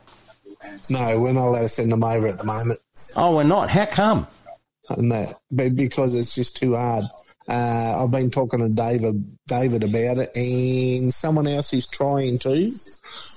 [0.89, 2.80] No, we're not allowed to send them over at the moment.
[3.15, 3.70] Oh, we're not.
[3.70, 4.28] How come?
[4.89, 7.05] But because it's just too hard.
[7.47, 12.70] Uh, I've been talking to David David about it, and someone else is trying to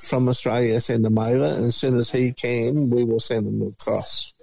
[0.09, 1.45] from Australia send them over.
[1.45, 4.35] And as soon as he can, we will send them across.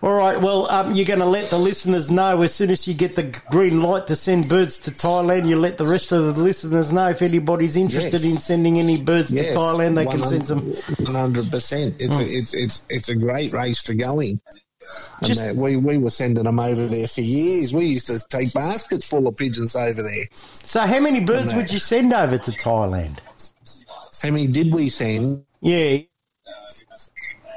[0.00, 0.40] All right.
[0.40, 3.36] Well, um, you're going to let the listeners know as soon as you get the
[3.50, 5.48] green light to send birds to Thailand.
[5.48, 8.34] You let the rest of the listeners know if anybody's interested Yes.
[8.34, 9.96] in sending any birds Yes, to Thailand.
[9.96, 11.04] They can send them.
[11.04, 11.96] One hundred percent.
[11.98, 12.20] It's Mm.
[12.20, 14.38] a, it's it's it's a great race to go in.
[15.20, 17.74] And Just- that we we were sending them over there for years.
[17.74, 20.26] We used to take baskets full of pigeons over there.
[20.32, 23.18] So, how many birds would you send over to Thailand?
[24.22, 25.44] How many did we send?
[25.60, 25.98] Yeah.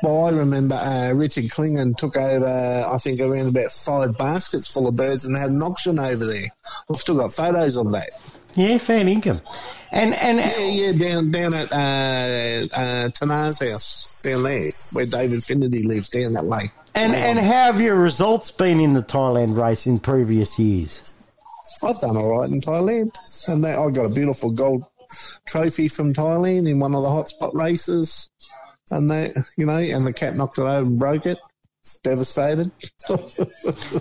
[0.03, 4.87] Well, I remember uh, Richard Klingon took over, I think, around about five baskets full
[4.87, 6.47] of birds and had an auction over there.
[6.89, 8.09] I've still got photos of that.
[8.55, 9.41] Yeah, fair income.
[9.91, 15.43] And and yeah, yeah, down down at uh, uh, Tanar's house down there where David
[15.43, 16.69] Finnerty lives down that way.
[16.93, 21.23] And and how have your results been in the Thailand race in previous years?
[21.83, 23.15] I've done all right in Thailand,
[23.47, 24.83] and that, I got a beautiful gold
[25.47, 28.29] trophy from Thailand in one of the hotspot races,
[28.89, 31.39] and that you know, and the cat knocked it over and broke it.
[32.03, 32.71] Devastated.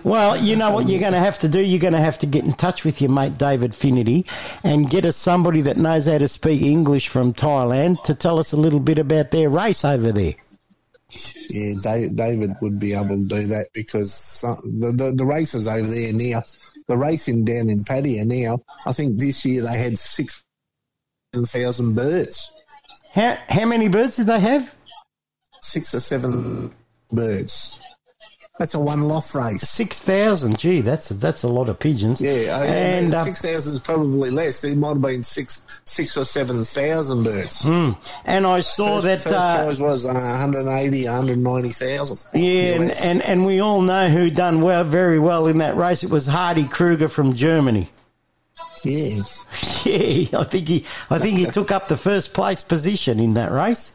[0.04, 1.64] Well, you know what you're going to have to do?
[1.64, 4.24] You're going to have to get in touch with your mate David Finnerty
[4.62, 8.52] and get us somebody that knows how to speak English from Thailand to tell us
[8.52, 10.34] a little bit about their race over there.
[11.50, 15.66] Yeah, David, David would be able to do that because some, the, the the races
[15.66, 16.42] over there now,
[16.88, 20.44] the racing down in Pattaya now, I think this year they had six
[21.34, 22.52] thousand birds,
[23.14, 24.74] How how many birds did they have?
[25.62, 26.72] six or seven
[27.12, 27.80] birds.
[28.58, 29.62] That's a one loft race.
[29.62, 30.58] Six thousand.
[30.58, 32.20] Gee, that's a, that's a lot of pigeons.
[32.20, 34.60] Yeah, I- and uh, six thousand is probably less.
[34.60, 35.66] There might have been six
[36.00, 37.62] six or seven thousand birds.
[37.64, 37.90] hmm.
[38.24, 39.18] and I saw First, that.
[39.20, 42.18] first uh, prize was uh, 180, 190,000.
[42.34, 46.02] Yeah, and, and, and we all know who done well, very well in that race.
[46.02, 47.90] It was Hardy Kruger from Germany.
[48.84, 49.16] Yeah.
[49.82, 53.50] Yeah, I think he, I think he took up the first place position in that
[53.50, 53.94] race.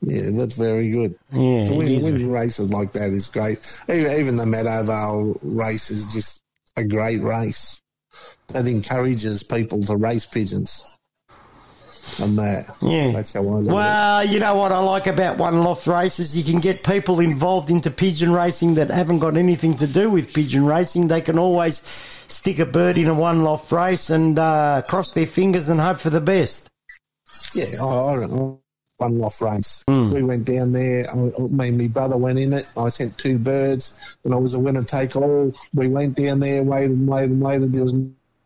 [0.00, 1.14] Yeah, that's very good.
[1.32, 3.58] Yeah, to win, win races like that is great.
[3.90, 6.42] Even, even the Meadowvale race is just
[6.78, 7.82] a great race.
[8.48, 10.95] That encourages people to race pigeons.
[12.20, 12.76] And that.
[12.80, 13.12] Yeah.
[13.12, 16.36] That's how I Well, you know what I like about one loft races?
[16.36, 20.32] You can get people involved into pigeon racing that haven't got anything to do with
[20.32, 21.08] pigeon racing.
[21.08, 21.82] They can always
[22.28, 25.98] stick a bird in a one loft race and uh, cross their fingers and hope
[25.98, 26.70] for the best.
[27.54, 28.62] Yeah, I, I don't know.
[28.98, 29.84] One off race.
[29.86, 30.10] Hmm.
[30.10, 31.04] We went down there.
[31.10, 32.66] I, me and my brother went in it.
[32.78, 35.52] I sent two birds, and I was a winner take all.
[35.74, 37.72] We went down there, waited and waited and waited.
[37.74, 37.94] There was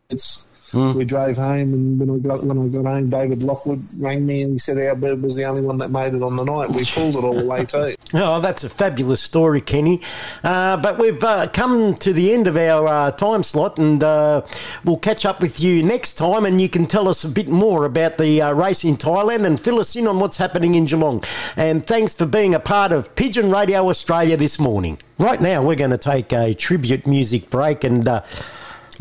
[0.09, 0.50] it's.
[0.71, 0.93] Hmm.
[0.93, 4.43] We drove home, and when I got when I got home, David Lockwood rang me
[4.43, 6.69] and he said our bird was the only one that made it on the night.
[6.69, 7.95] We pulled it all the way too.
[8.13, 10.01] Oh, that's a fabulous story, Kenny.
[10.43, 14.43] Uh, but we've uh, come to the end of our uh, time slot, and uh,
[14.85, 17.85] we'll catch up with you next time, and you can tell us a bit more
[17.85, 21.23] about the uh, race in Thailand and fill us in on what's happening in Geelong.
[21.57, 24.99] And thanks for being a part of Pigeon Radio Australia this morning.
[25.17, 28.23] Right now, we're going to take a tribute music break, and uh,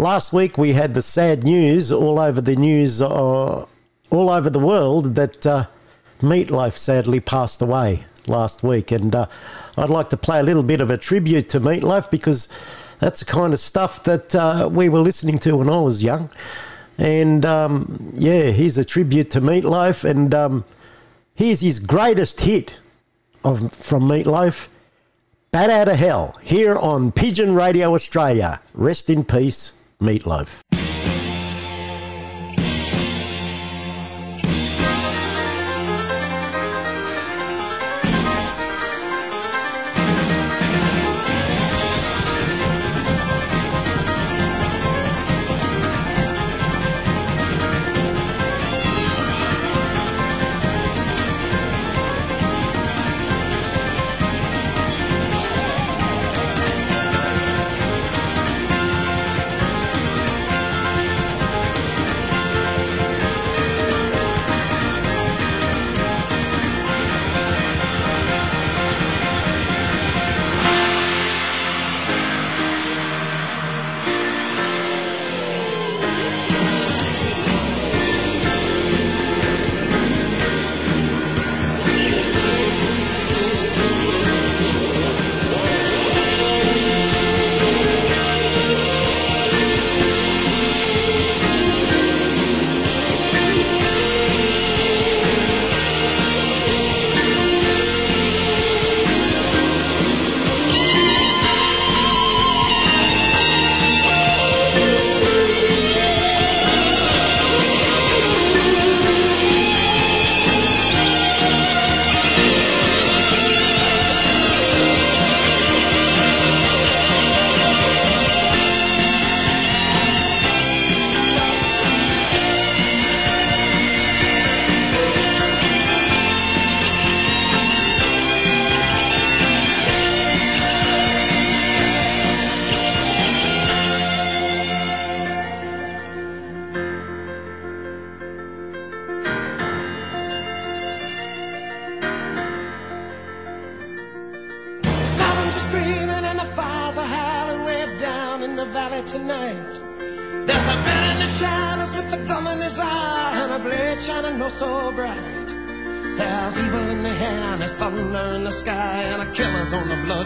[0.00, 3.66] last week we had the sad news all over the news, uh,
[4.10, 5.46] all over the world that.
[5.46, 5.66] Uh,
[6.22, 9.26] Meat Loaf sadly passed away last week, and uh,
[9.76, 12.48] I'd like to play a little bit of a tribute to Meat Loaf because
[12.98, 16.30] that's the kind of stuff that uh, we were listening to when I was young.
[16.98, 20.64] And um, yeah, here's a tribute to Meat Loaf, and um,
[21.34, 22.78] here's his greatest hit
[23.42, 24.68] of from Meat Loaf,
[25.50, 28.60] "Bat Out of Hell," here on Pigeon Radio Australia.
[28.74, 30.69] Rest in peace, Meat Loaf.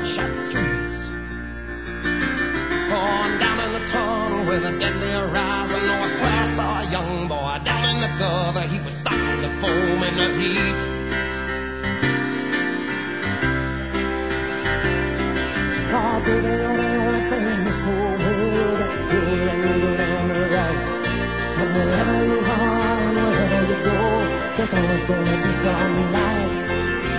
[0.05, 1.09] shot streets.
[2.93, 5.81] On down in the tunnel with a deadly horizon.
[5.83, 8.69] Oh, I swear I saw a young boy down in the gutter.
[8.69, 10.81] He was starting the foam and the heat.
[15.97, 20.31] Oh, baby, you're the only thing in this whole world that's good and good and
[20.53, 20.87] right.
[21.61, 23.99] And wherever you are and wherever you go,
[24.57, 26.57] there's always gonna be some light.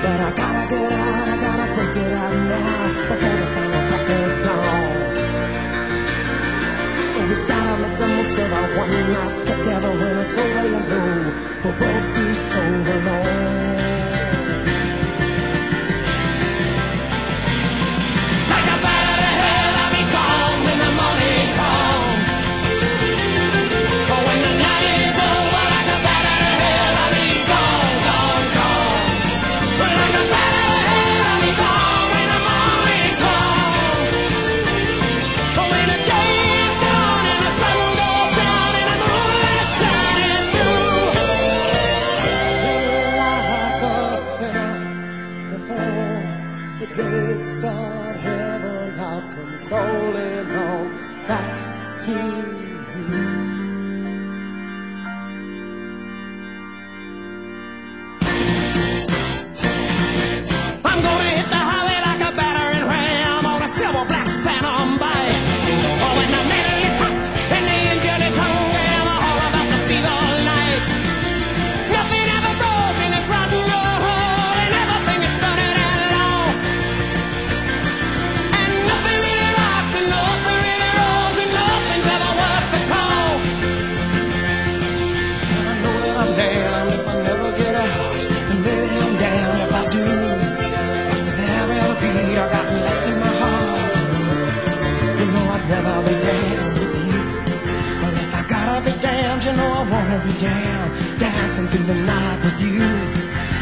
[0.04, 1.15] But I gotta get out
[3.10, 3.84] before the final
[4.46, 4.84] dawn.
[7.10, 10.70] So we die at the most of our one night together when it's all they
[10.90, 11.12] new,
[11.64, 12.62] We'll both be so
[12.96, 14.35] alone.
[100.26, 102.80] be damned, dancing through the night with you.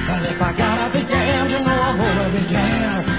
[0.07, 3.12] Well, if I gotta be damned, you know I wanna be damned.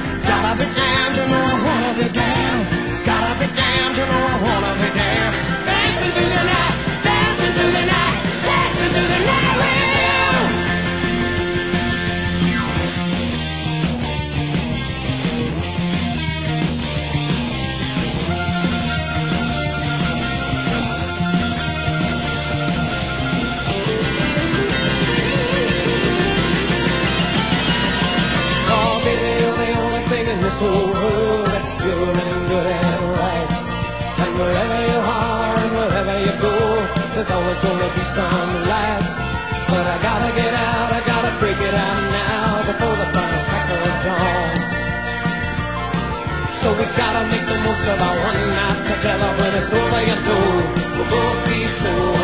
[38.15, 39.17] some last.
[39.67, 43.69] But I gotta get out, I gotta break it out now before the final crack
[43.75, 44.55] of dawn.
[46.61, 50.19] So we gotta make the most of our one night together when it's over, you
[50.27, 50.47] know
[50.95, 52.24] we'll both be so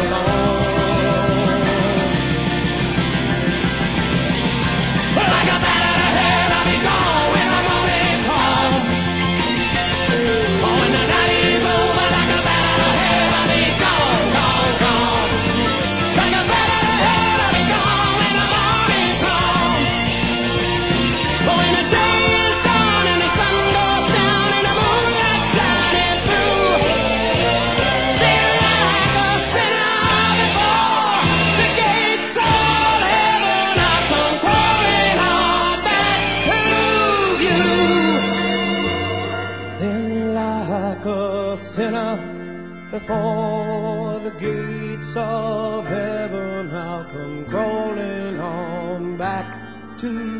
[47.20, 49.54] from crawling on back
[49.98, 50.39] to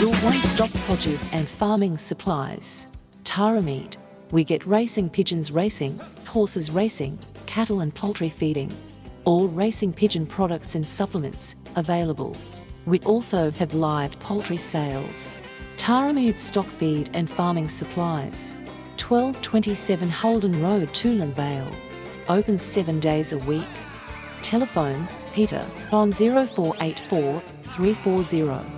[0.00, 2.86] Your one-stop produce and farming supplies.
[3.24, 3.96] Tara Meat.
[4.30, 8.72] We get racing pigeons racing, horses racing, cattle and poultry feeding.
[9.24, 12.36] All racing pigeon products and supplements available.
[12.86, 15.36] We also have live poultry sales.
[15.76, 18.54] Tara Meat stock feed and farming supplies.
[19.00, 21.74] 1227 Holden Road, Toolern Vale.
[22.28, 23.66] Open seven days a week.
[24.42, 28.77] Telephone Peter on 0484 340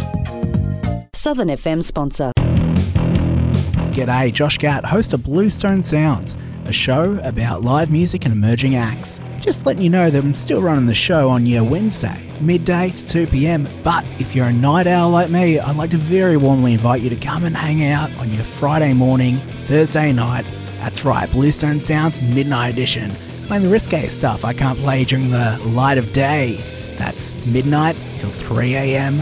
[1.21, 2.31] Southern FM sponsor.
[3.93, 9.21] G'day, Josh Gatt, host of Bluestone Sounds, a show about live music and emerging acts.
[9.39, 13.07] Just letting you know that I'm still running the show on your Wednesday, midday to
[13.07, 13.67] 2 pm.
[13.83, 17.09] But if you're a night owl like me, I'd like to very warmly invite you
[17.11, 20.47] to come and hang out on your Friday morning, Thursday night.
[20.79, 23.11] That's right, Bluestone Sounds Midnight Edition.
[23.45, 26.55] Playing the risque stuff I can't play during the light of day.
[26.97, 29.21] That's midnight till 3 am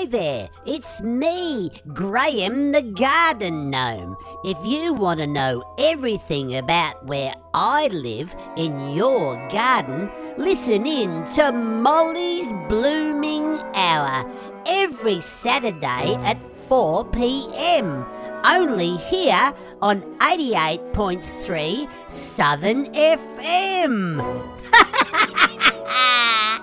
[0.00, 4.16] Hi there, it's me, Graham the Garden Gnome.
[4.44, 11.26] If you want to know everything about where I live in your garden, listen in
[11.34, 14.24] to Molly's Blooming Hour
[14.66, 18.06] every Saturday at 4 pm.
[18.46, 24.56] Only here on 88.3 Southern FM.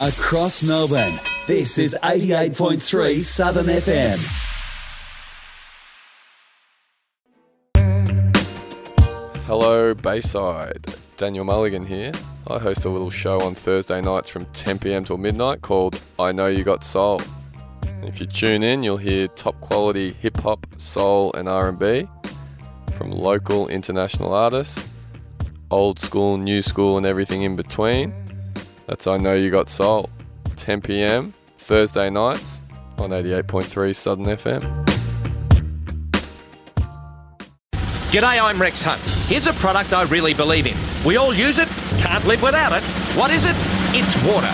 [0.02, 4.18] Across Melbourne, this is 88.3 Southern FM.
[9.46, 10.86] Hello, Bayside.
[11.16, 12.12] Daniel Mulligan here.
[12.48, 16.34] I host a little show on Thursday nights from 10 pm till midnight called I
[16.34, 17.22] Know You Got Soul.
[18.04, 22.06] If you tune in, you'll hear top quality hip hop, soul, and R&B
[22.98, 24.86] from local, international artists,
[25.72, 28.25] old school, new school, and everything in between.
[28.88, 30.10] That's I Know You Got Soul.
[30.56, 32.62] 10 pm, Thursday nights
[32.98, 34.62] on 88.3 Southern FM.
[38.12, 39.02] G'day, I'm Rex Hunt.
[39.28, 40.78] Here's a product I really believe in.
[41.06, 41.68] We all use it,
[41.98, 42.84] can't live without it.
[43.18, 43.56] What is it?
[43.94, 44.48] It's water.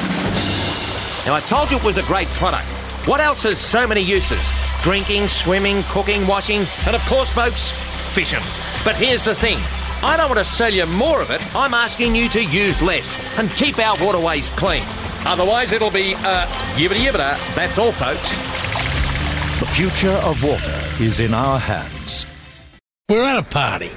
[1.27, 2.67] Now, I told you it was a great product.
[3.05, 4.49] What else has so many uses?
[4.82, 7.71] Drinking, swimming, cooking, washing, and of course, folks,
[8.13, 8.41] fishing.
[8.84, 9.59] But here's the thing
[10.04, 11.41] I don't want to sell you more of it.
[11.56, 14.84] I'm asking you to use less and keep our waterways clean.
[15.26, 17.38] Otherwise, it'll be, uh, yibbity yibbita.
[17.56, 18.30] That's all, folks.
[19.60, 22.26] The future of water is in our hands.
[23.10, 23.91] We're at a party.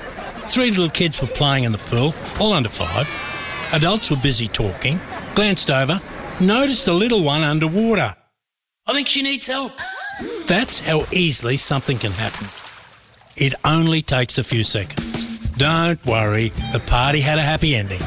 [0.47, 3.09] Three little kids were playing in the pool, all under five.
[3.73, 5.01] Adults were busy talking,
[5.35, 6.01] glanced over,
[6.39, 8.15] noticed a little one underwater.
[8.87, 9.73] I think she needs help.
[10.47, 12.49] That's how easily something can happen.
[13.37, 15.04] It only takes a few seconds.
[15.57, 18.01] Don't worry, the party had a happy ending.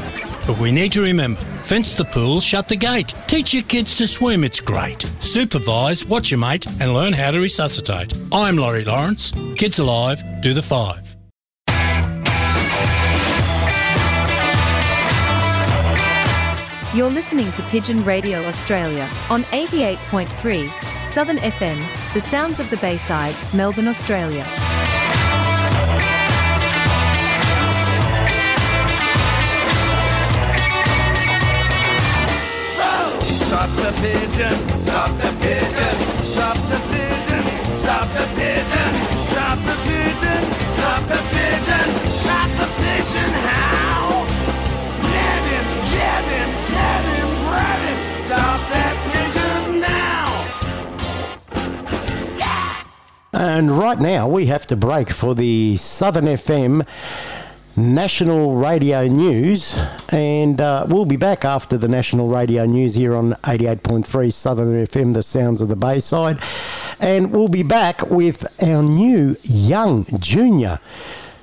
[0.46, 3.14] But we need to remember fence the pool, shut the gate.
[3.26, 5.02] Teach your kids to swim, it's great.
[5.18, 8.16] Supervise, watch your mate, and learn how to resuscitate.
[8.32, 9.32] I'm Laurie Lawrence.
[9.56, 11.16] Kids Alive, do the five.
[16.94, 23.34] You're listening to Pigeon Radio Australia on 88.3 Southern FM, the sounds of the Bayside,
[23.54, 24.46] Melbourne, Australia.
[33.78, 37.44] The pigeon, stop the pigeon, stop the pigeon,
[37.78, 38.92] stop the pigeon,
[39.30, 40.42] stop the pigeon,
[40.74, 44.26] stop the pigeon, stop the pigeon, how?
[45.02, 50.28] Nab him, jab him, tab him, grab him, stop that pigeon now!
[53.32, 56.86] And right now we have to break for the Southern FM
[57.78, 59.78] National Radio News,
[60.10, 65.14] and uh, we'll be back after the National Radio News here on 88.3 Southern FM,
[65.14, 66.38] the sounds of the Bayside.
[66.98, 70.80] And we'll be back with our new young junior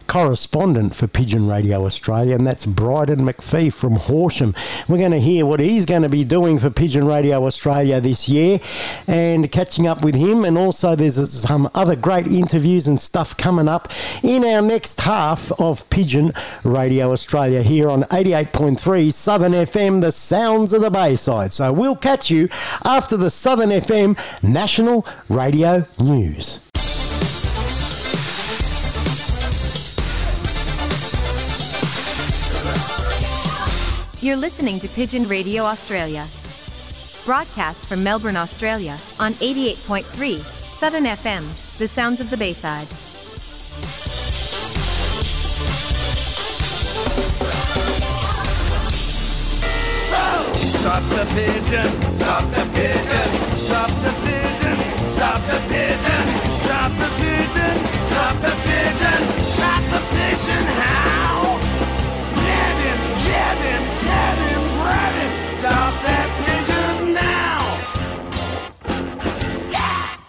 [0.08, 4.53] correspondent for Pigeon Radio Australia, and that's Bryden McPhee from Horsham.
[4.88, 8.28] We're going to hear what he's going to be doing for Pigeon Radio Australia this
[8.28, 8.60] year
[9.08, 10.45] and catching up with him.
[10.45, 13.91] And also, there's some other great interviews and stuff coming up
[14.24, 16.34] in our next half of Pigeon
[16.64, 21.53] Radio Australia here on 88.3 Southern FM, the sounds of the Bayside.
[21.53, 22.49] So we'll catch you
[22.84, 26.64] after the Southern FM National Radio News.
[34.26, 36.26] You're listening to Pigeon Radio Australia.
[37.26, 41.43] Broadcast from Melbourne, Australia on 88.3 Southern FM,
[41.78, 42.88] the sounds of the Bayside.
[50.82, 53.30] Stop the pigeon, stop the pigeon,
[53.61, 56.26] stop the pigeon, stop the pigeon,
[56.65, 59.21] stop the pigeon, stop the pigeon,
[59.53, 60.94] stop the pigeon, how?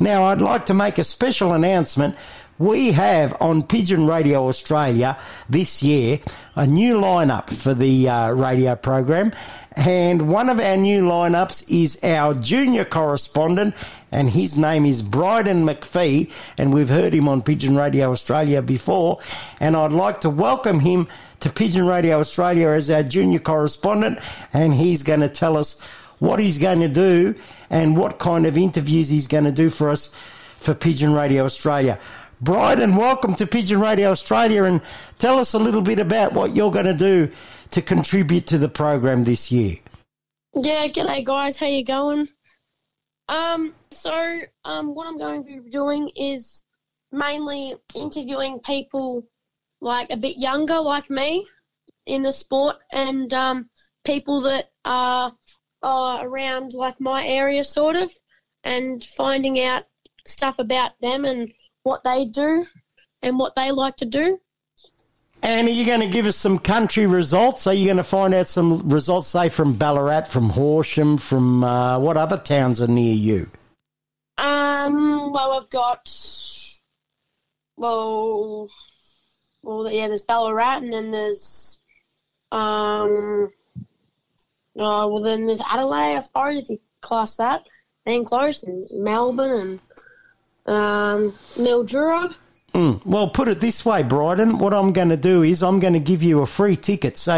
[0.00, 2.16] Now, I'd like to make a special announcement
[2.58, 5.16] we have on Pigeon Radio Australia
[5.48, 6.18] this year
[6.56, 9.32] a new lineup for the uh, radio program.
[9.76, 13.76] And one of our new lineups is our junior correspondent,
[14.10, 16.32] and his name is Bryden McPhee.
[16.56, 19.20] And we've heard him on Pigeon Radio Australia before.
[19.60, 21.06] And I'd like to welcome him
[21.40, 24.18] to Pigeon Radio Australia as our junior correspondent.
[24.52, 25.80] And he's going to tell us
[26.18, 27.36] what he's going to do
[27.70, 30.16] and what kind of interviews he's going to do for us
[30.56, 31.98] for Pigeon Radio Australia.
[32.40, 34.80] Bryden, welcome to Pigeon Radio Australia and
[35.18, 37.30] tell us a little bit about what you're going to do
[37.70, 39.76] to contribute to the program this year.
[40.54, 42.28] Yeah, g'day guys, how you going?
[43.28, 46.64] Um, so um, what I'm going to be doing is
[47.12, 49.26] mainly interviewing people
[49.80, 51.46] like a bit younger, like me,
[52.06, 53.68] in the sport, and um,
[54.04, 55.32] people that are,
[55.82, 58.12] are around like my area, sort of,
[58.64, 59.84] and finding out
[60.26, 61.52] stuff about them and
[61.82, 62.66] what they do
[63.22, 64.38] and what they like to do.
[65.40, 67.66] And are you going to give us some country results?
[67.68, 71.98] Are you going to find out some results, say, from Ballarat, from Horsham, from uh,
[71.98, 73.48] what other towns are near you?
[74.36, 76.12] Um, well, I've got,
[77.76, 78.68] well,
[79.62, 81.80] well, yeah, there's Ballarat, and then there's,
[82.50, 83.50] um,
[84.78, 87.66] oh, well, then there's Adelaide, I suppose, if you class that,
[88.06, 89.80] and close, and Melbourne,
[90.66, 92.34] and um, Mildura.
[92.74, 93.04] Mm.
[93.04, 94.58] Well, put it this way, Bryden.
[94.58, 97.16] What I'm going to do is I'm going to give you a free ticket.
[97.16, 97.36] So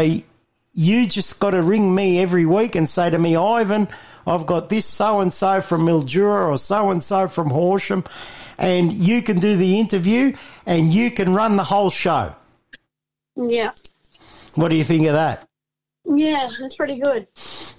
[0.73, 3.87] you just got to ring me every week and say to me, Ivan,
[4.25, 8.03] I've got this so and so from Mildura or so and so from Horsham,
[8.57, 10.35] and you can do the interview
[10.65, 12.35] and you can run the whole show.
[13.35, 13.71] Yeah.
[14.55, 15.47] What do you think of that?
[16.13, 17.27] Yeah, that's pretty good.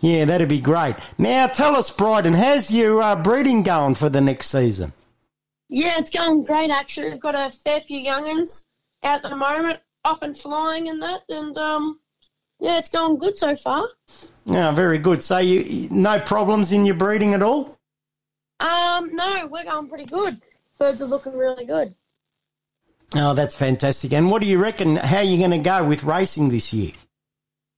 [0.00, 0.96] Yeah, that'd be great.
[1.18, 4.92] Now, tell us, Bryden, how's your uh, breeding going for the next season?
[5.68, 7.10] Yeah, it's going great actually.
[7.10, 8.64] We've got a fair few youngins
[9.02, 12.00] out at the moment, off and flying and that, and um,
[12.60, 13.88] yeah, it's going good so far.
[14.44, 15.22] Yeah, very good.
[15.22, 17.78] So you no problems in your breeding at all?
[18.60, 20.40] Um, no, we're going pretty good.
[20.78, 21.94] Birds are looking really good.
[23.14, 24.12] Oh, that's fantastic.
[24.12, 24.96] And what do you reckon?
[24.96, 26.92] How are you going to go with racing this year?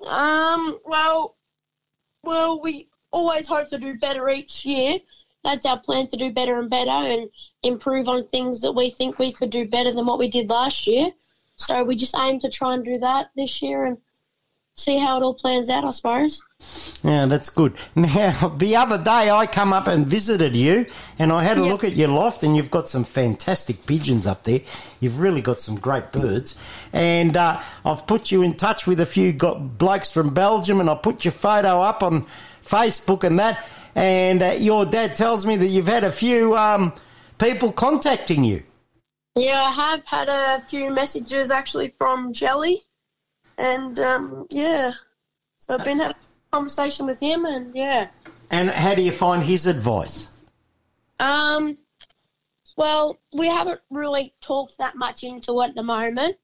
[0.06, 1.34] Um, well,
[2.22, 4.98] well, we always hope to do better each year.
[5.42, 7.28] That's our plan to do better and better and
[7.62, 10.86] improve on things that we think we could do better than what we did last
[10.86, 11.10] year.
[11.56, 13.98] So we just aim to try and do that this year and
[14.76, 16.42] see how it all plans out, I suppose.
[17.02, 17.74] Yeah, that's good.
[17.94, 20.86] Now, the other day I come up and visited you
[21.18, 21.70] and I had a Yep.
[21.70, 24.60] look at your loft and you've got some fantastic pigeons up there.
[25.00, 26.58] You've really got some great birds.
[26.92, 30.90] And uh, I've put you in touch with a few got blokes from Belgium and
[30.90, 32.26] I put your photo up on
[32.64, 33.64] Facebook and that.
[33.94, 36.92] And uh, your dad tells me that you've had a few um,
[37.38, 38.62] people contacting you.
[39.36, 42.82] Yeah, I have had a few messages actually from Jelly,
[43.58, 44.92] and um, yeah,
[45.58, 48.08] so I've been having a conversation with him, and yeah.
[48.50, 50.28] And how do you find his advice?
[51.18, 51.78] Um,
[52.76, 56.36] well, we haven't really talked that much into it at the moment.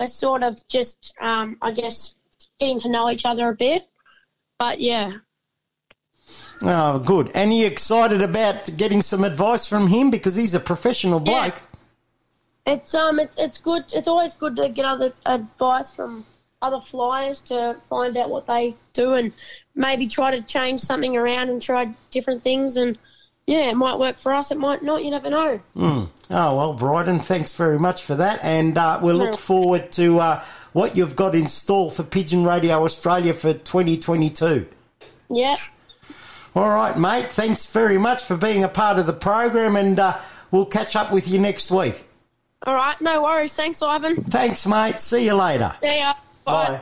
[0.00, 2.16] We're sort of just, um, I guess,
[2.58, 3.86] getting to know each other a bit.
[4.58, 5.12] But yeah,
[6.62, 7.30] Oh, good.
[7.34, 11.60] And you excited about getting some advice from him because he's a professional bloke?
[12.66, 13.84] it's um, it's it's good.
[13.92, 16.24] It's always good to get other advice from
[16.64, 19.32] other flyers to find out what they do and
[19.74, 22.76] maybe try to change something around and try different things.
[22.76, 22.98] And
[23.46, 24.50] yeah, it might work for us.
[24.50, 25.04] It might not.
[25.04, 25.60] You never know.
[25.74, 26.04] Hmm.
[26.30, 28.42] Oh, well, Bryden, thanks very much for that.
[28.42, 32.82] And uh, we'll look forward to uh, what you've got in store for Pigeon Radio
[32.82, 34.66] Australia for 2022.
[35.28, 35.56] Yeah.
[36.56, 37.26] All right, mate.
[37.26, 40.18] Thanks very much for being a part of the program, and uh,
[40.50, 42.04] we'll catch up with you next week.
[42.62, 42.98] All right.
[43.02, 43.54] No worries.
[43.54, 44.24] Thanks, Ivan.
[44.24, 44.98] Thanks, mate.
[44.98, 45.74] See you later.
[45.82, 46.14] See ya.
[46.44, 46.78] Bye.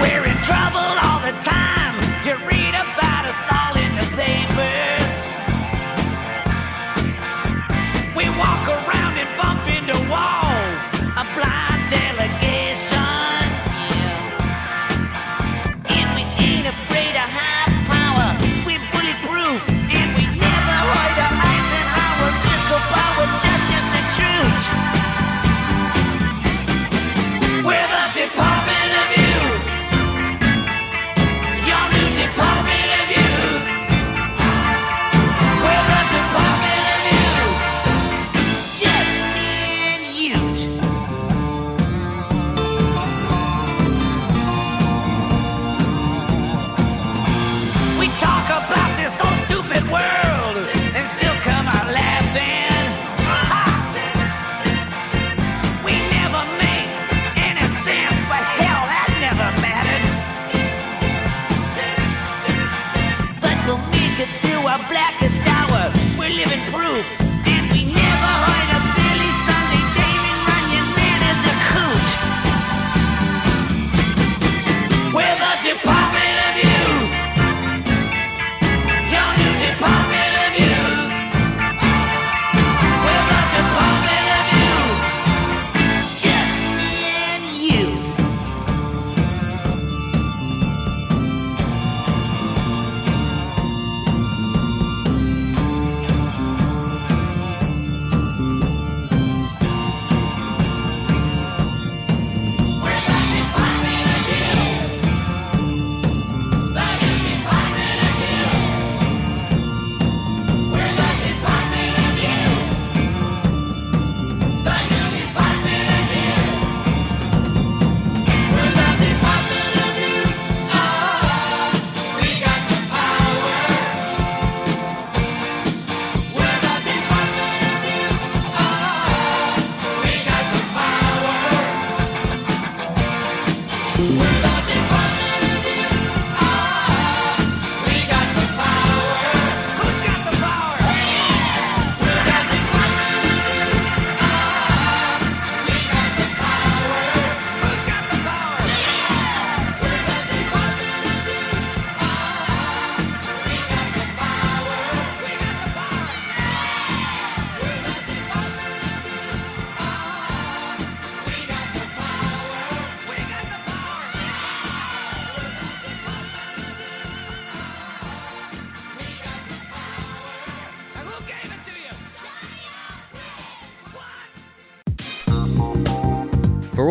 [0.00, 0.85] We're in trouble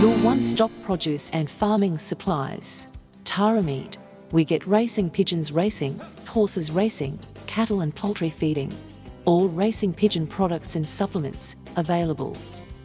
[0.00, 2.88] Your one stop produce and farming supplies.
[3.24, 3.98] Tara Meat.
[4.32, 8.72] We get racing pigeons racing, horses racing, cattle and poultry feeding.
[9.26, 12.34] All racing pigeon products and supplements available.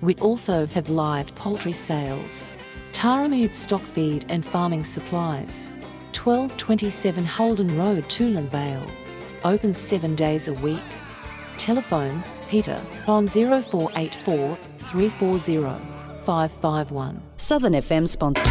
[0.01, 2.53] We also have live poultry sales.
[2.91, 5.71] Tara Meat stock feed and farming supplies.
[6.11, 8.91] 1227 Holden Road, Toolern Vale.
[9.45, 10.83] Open seven days a week.
[11.57, 15.94] Telephone Peter on 0484 340
[16.25, 17.21] 551.
[17.37, 18.43] Southern FM sponsor.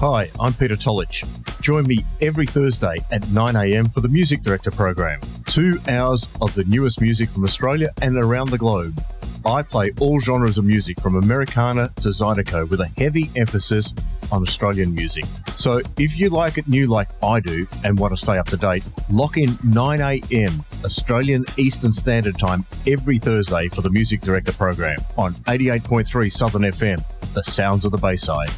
[0.00, 1.22] Hi, I'm Peter Tolich.
[1.60, 5.20] Join me every Thursday at 9am for the Music Director program.
[5.46, 9.00] Two hours of the newest music from Australia and around the globe.
[9.46, 13.94] I play all genres of music from Americana to Zydeco with a heavy emphasis
[14.30, 15.24] on Australian music.
[15.56, 18.56] So if you like it new like I do and want to stay up to
[18.56, 24.96] date, lock in 9am Australian Eastern Standard Time every Thursday for the Music Director program
[25.16, 28.50] on 88.3 Southern FM, the sounds of the Bayside.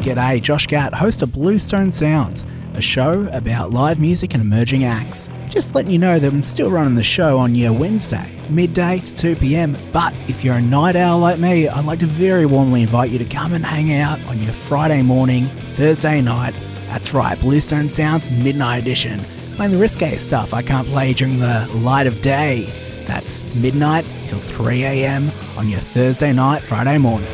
[0.00, 2.44] G'day, Josh Gatt, host of Bluestone Sounds,
[2.76, 5.28] a show about live music and emerging acts.
[5.48, 9.16] Just letting you know that I'm still running the show on your Wednesday, midday to
[9.16, 9.76] 2 pm.
[9.92, 13.18] But if you're a night owl like me, I'd like to very warmly invite you
[13.18, 16.54] to come and hang out on your Friday morning, Thursday night.
[16.88, 19.20] That's right, Bluestone Sounds Midnight Edition.
[19.56, 22.70] Playing the risque stuff I can't play during the light of day.
[23.06, 27.28] That's midnight till 3 am on your Thursday night, Friday morning.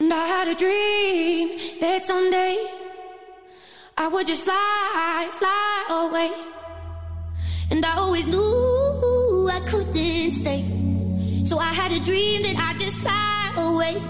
[0.00, 2.77] And I had a dream that someday
[4.00, 6.30] I would just fly, fly away.
[7.72, 10.62] And I always knew I couldn't stay.
[11.44, 14.00] So I had a dream that I'd just fly away.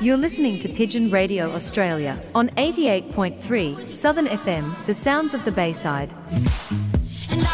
[0.00, 6.10] You're listening to Pigeon Radio Australia on 88.3 Southern FM, the sounds of the Bayside.
[7.28, 7.44] And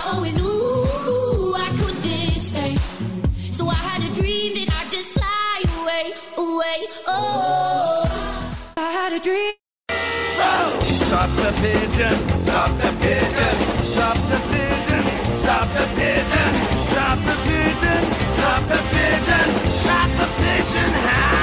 [10.40, 11.00] So a dream.
[11.00, 15.04] So, stop the pigeon, stop the pigeon, stop the pigeon,
[15.38, 16.52] stop the pigeon,
[16.88, 18.02] stop the pigeon,
[18.34, 19.48] stop the pigeon,
[19.80, 21.39] stop the pigeon,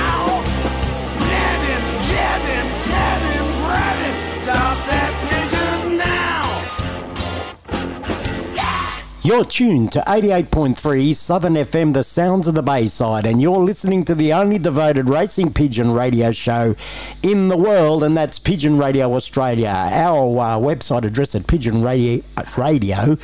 [9.27, 14.15] You're tuned to 88.3 Southern FM, the sounds of the Bayside, and you're listening to
[14.15, 16.77] the only devoted racing pigeon radio show
[17.23, 19.67] in the world, and that's Pigeon Radio Australia.
[19.67, 22.23] Our uh, website address at Pigeon Radio,
[22.55, 23.17] Radio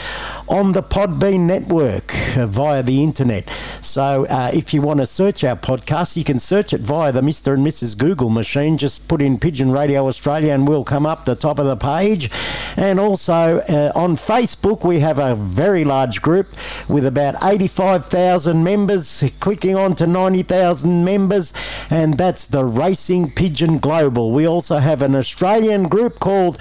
[0.47, 3.49] on the Podbean network uh, via the internet.
[3.81, 7.21] So uh, if you want to search our podcast, you can search it via the
[7.21, 7.53] Mr.
[7.53, 7.97] and Mrs.
[7.97, 8.77] Google machine.
[8.77, 12.29] Just put in Pigeon Radio Australia and we'll come up the top of the page.
[12.75, 16.55] And also uh, on Facebook, we have a very large group
[16.87, 21.53] with about 85,000 members, clicking on to 90,000 members,
[21.89, 24.31] and that's the Racing Pigeon Global.
[24.31, 26.57] We also have an Australian group called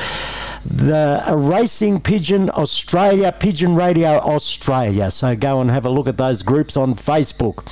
[0.64, 5.10] the Racing Pigeon Australia, Pigeon Radio Australia.
[5.10, 7.66] So go and have a look at those groups on Facebook.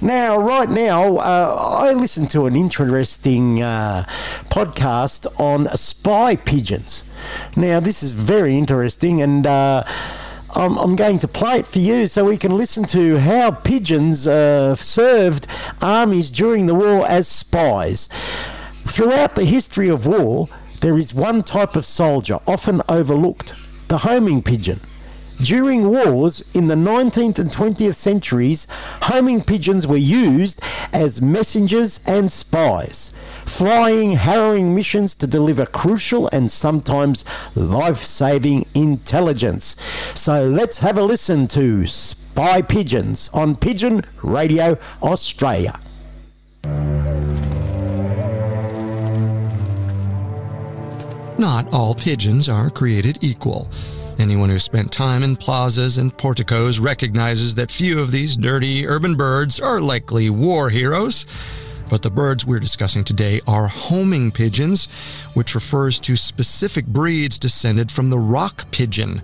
[0.00, 4.04] Now, right now, uh, I listened to an interesting uh,
[4.50, 7.04] podcast on spy pigeons.
[7.54, 9.84] Now, this is very interesting, and uh,
[10.54, 14.26] I'm, I'm going to play it for you so we can listen to how pigeons
[14.26, 15.46] uh, served
[15.80, 18.08] armies during the war as spies.
[18.84, 20.48] Throughout the history of war,
[20.82, 23.54] there is one type of soldier often overlooked
[23.86, 24.80] the homing pigeon.
[25.38, 28.66] During wars in the 19th and 20th centuries,
[29.02, 30.60] homing pigeons were used
[30.92, 33.14] as messengers and spies,
[33.46, 39.76] flying harrowing missions to deliver crucial and sometimes life saving intelligence.
[40.14, 45.80] So let's have a listen to Spy Pigeons on Pigeon Radio Australia.
[51.42, 53.68] Not all pigeons are created equal.
[54.20, 59.16] Anyone who spent time in plazas and porticos recognizes that few of these dirty urban
[59.16, 61.26] birds are likely war heroes.
[61.90, 64.86] But the birds we're discussing today are homing pigeons,
[65.34, 69.20] which refers to specific breeds descended from the rock pigeon.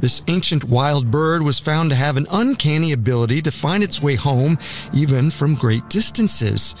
[0.00, 4.16] This ancient wild bird was found to have an uncanny ability to find its way
[4.16, 4.58] home
[4.92, 6.74] even from great distances.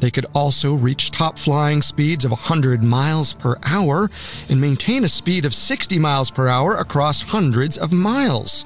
[0.00, 4.10] They could also reach top flying speeds of 100 miles per hour
[4.48, 8.64] and maintain a speed of 60 miles per hour across hundreds of miles.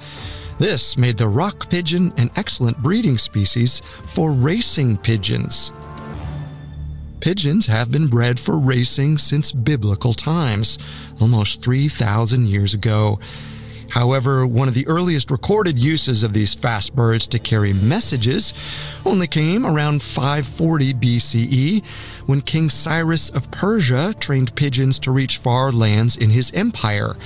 [0.59, 5.72] This made the rock pigeon an excellent breeding species for racing pigeons.
[7.20, 10.78] Pigeons have been bred for racing since biblical times,
[11.20, 13.20] almost 3,000 years ago.
[13.93, 18.55] However, one of the earliest recorded uses of these fast birds to carry messages
[19.05, 21.85] only came around 540 BCE
[22.27, 27.19] when King Cyrus of Persia trained pigeons to reach far lands in his empire,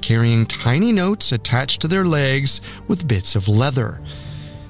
[0.00, 4.00] carrying tiny notes attached to their legs with bits of leather.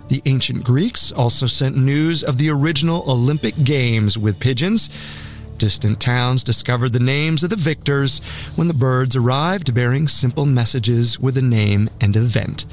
[0.08, 4.90] The ancient Greeks also sent news of the original Olympic Games with pigeons.
[5.58, 8.20] Distant towns discovered the names of the victors
[8.56, 12.66] when the birds arrived bearing simple messages with a name and event.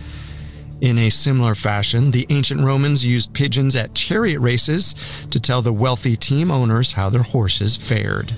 [0.81, 4.95] In a similar fashion, the ancient Romans used pigeons at chariot races
[5.31, 8.34] to tell the wealthy team owners how their horses fared.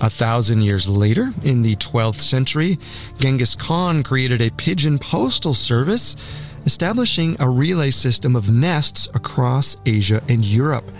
[0.00, 2.78] A thousand years later, in the 12th century,
[3.18, 6.16] Genghis Khan created a pigeon postal service,
[6.64, 10.90] establishing a relay system of nests across Asia and Europe.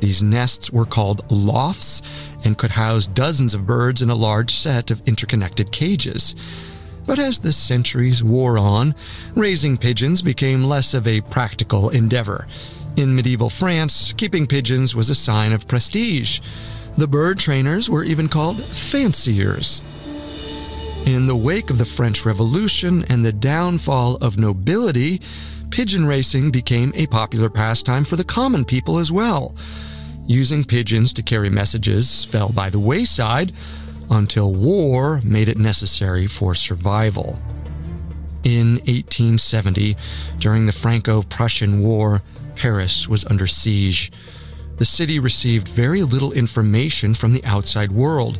[0.00, 2.02] These nests were called lofts
[2.44, 6.34] and could house dozens of birds in a large set of interconnected cages.
[7.06, 8.94] But as the centuries wore on,
[9.34, 12.46] raising pigeons became less of a practical endeavor.
[12.96, 16.40] In medieval France, keeping pigeons was a sign of prestige.
[16.96, 19.82] The bird trainers were even called fanciers.
[21.06, 25.20] In the wake of the French Revolution and the downfall of nobility,
[25.70, 29.54] pigeon racing became a popular pastime for the common people as well.
[30.30, 33.50] Using pigeons to carry messages fell by the wayside
[34.10, 37.42] until war made it necessary for survival.
[38.44, 39.96] In 1870,
[40.38, 42.22] during the Franco Prussian War,
[42.54, 44.12] Paris was under siege.
[44.76, 48.38] The city received very little information from the outside world,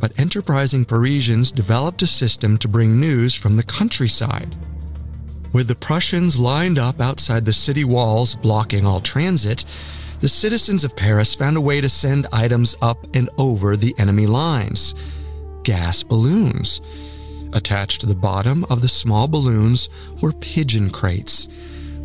[0.00, 4.56] but enterprising Parisians developed a system to bring news from the countryside.
[5.52, 9.64] With the Prussians lined up outside the city walls blocking all transit,
[10.22, 14.24] the citizens of Paris found a way to send items up and over the enemy
[14.24, 14.94] lines
[15.64, 16.80] gas balloons.
[17.52, 19.90] Attached to the bottom of the small balloons
[20.20, 21.48] were pigeon crates.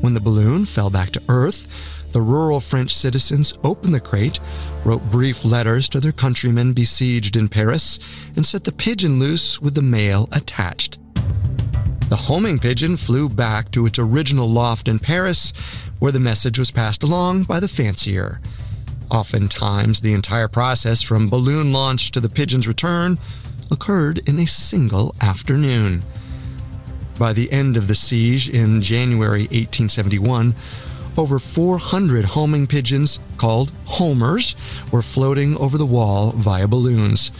[0.01, 1.67] When the balloon fell back to Earth,
[2.11, 4.39] the rural French citizens opened the crate,
[4.83, 7.99] wrote brief letters to their countrymen besieged in Paris,
[8.35, 10.99] and set the pigeon loose with the mail attached.
[12.09, 15.51] The homing pigeon flew back to its original loft in Paris,
[15.99, 18.39] where the message was passed along by the fancier.
[19.09, 23.17] Oftentimes, the entire process from balloon launch to the pigeon's return
[23.71, 26.03] occurred in a single afternoon.
[27.17, 30.53] By the end of the siege in January 1871,
[31.17, 34.55] over 400 homing pigeons, called homers,
[34.91, 37.31] were floating over the wall via balloons.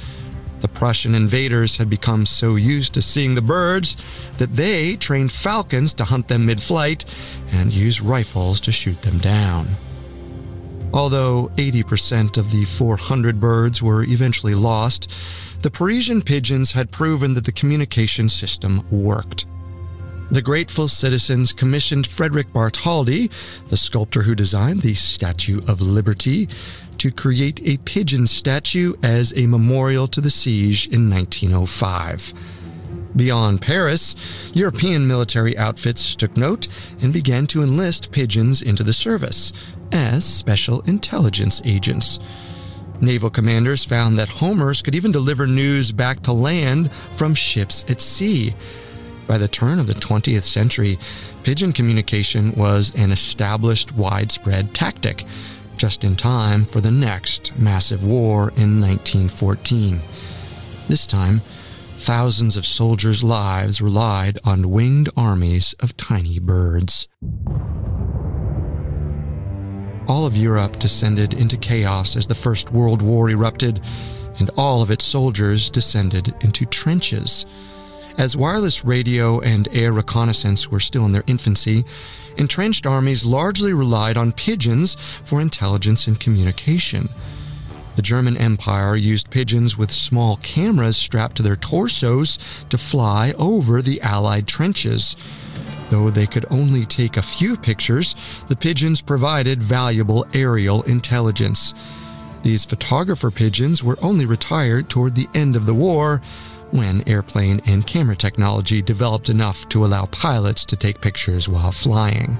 [0.60, 3.98] The Prussian invaders had become so used to seeing the birds
[4.38, 7.06] that they trained falcons to hunt them mid flight
[7.52, 9.68] and use rifles to shoot them down.
[10.94, 15.12] Although 80% of the 400 birds were eventually lost,
[15.62, 19.46] the Parisian pigeons had proven that the communication system worked.
[20.30, 23.32] The grateful citizens commissioned Frederick Bartholdi,
[23.70, 26.50] the sculptor who designed the Statue of Liberty,
[26.98, 32.34] to create a pigeon statue as a memorial to the siege in 1905.
[33.16, 34.16] Beyond Paris,
[34.54, 36.68] European military outfits took note
[37.02, 39.54] and began to enlist pigeons into the service
[39.92, 42.20] as special intelligence agents.
[43.02, 48.02] Naval commanders found that homers could even deliver news back to land from ships at
[48.02, 48.54] sea.
[49.28, 50.98] By the turn of the 20th century,
[51.44, 55.26] pigeon communication was an established widespread tactic,
[55.78, 60.02] just in time for the next massive war in 1914.
[60.88, 67.08] This time, thousands of soldiers' lives relied on winged armies of tiny birds.
[70.08, 73.82] All of Europe descended into chaos as the First World War erupted,
[74.40, 77.46] and all of its soldiers descended into trenches.
[78.18, 81.86] As wireless radio and air reconnaissance were still in their infancy,
[82.36, 87.10] entrenched armies largely relied on pigeons for intelligence and communication.
[87.96, 92.40] The German Empire used pigeons with small cameras strapped to their torsos
[92.70, 95.16] to fly over the Allied trenches.
[95.90, 98.16] Though they could only take a few pictures,
[98.48, 101.76] the pigeons provided valuable aerial intelligence.
[102.42, 106.22] These photographer pigeons were only retired toward the end of the war
[106.72, 112.38] when airplane and camera technology developed enough to allow pilots to take pictures while flying.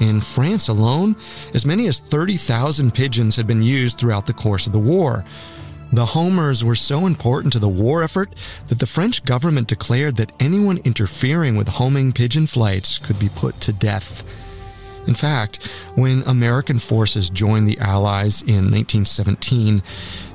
[0.00, 1.16] In France alone,
[1.54, 5.24] as many as 30,000 pigeons had been used throughout the course of the war.
[5.92, 8.34] The homers were so important to the war effort
[8.68, 13.60] that the French government declared that anyone interfering with homing pigeon flights could be put
[13.60, 14.24] to death.
[15.06, 19.82] In fact, when American forces joined the Allies in 1917,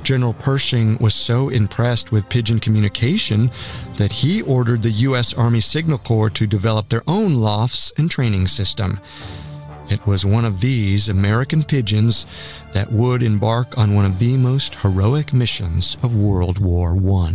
[0.08, 3.52] General Pershing was so impressed with pigeon communication
[3.98, 5.34] that he ordered the U.S.
[5.34, 9.02] Army Signal Corps to develop their own lofts and training system.
[9.90, 12.26] It was one of these American pigeons
[12.72, 17.34] that would embark on one of the most heroic missions of World War I.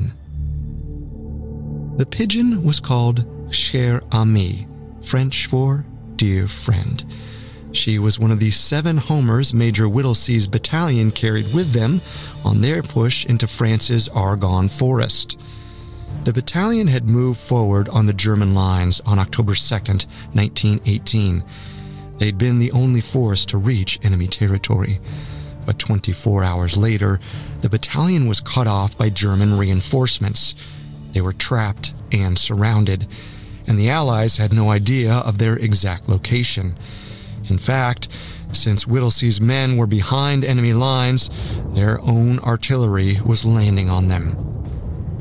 [1.98, 4.66] The pigeon was called Cher Ami,
[5.02, 5.84] French for
[6.16, 7.04] dear friend.
[7.72, 12.00] She was one of the seven homers Major Whittlesey's battalion carried with them
[12.44, 15.40] on their push into France's Argonne Forest.
[16.24, 21.42] The battalion had moved forward on the German lines on October 2nd, 1918
[22.22, 25.00] They'd been the only force to reach enemy territory.
[25.66, 27.18] But 24 hours later,
[27.62, 30.54] the battalion was cut off by German reinforcements.
[31.14, 33.08] They were trapped and surrounded,
[33.66, 36.76] and the Allies had no idea of their exact location.
[37.52, 38.08] In fact,
[38.52, 41.28] since Whittlesey's men were behind enemy lines,
[41.74, 44.38] their own artillery was landing on them.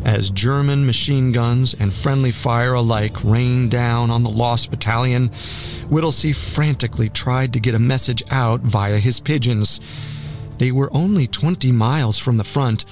[0.06, 5.28] As German machine guns and friendly fire alike rained down on the lost battalion,
[5.90, 9.82] Whittlesey frantically tried to get a message out via his pigeons.
[10.58, 12.86] They were only 20 miles from the front,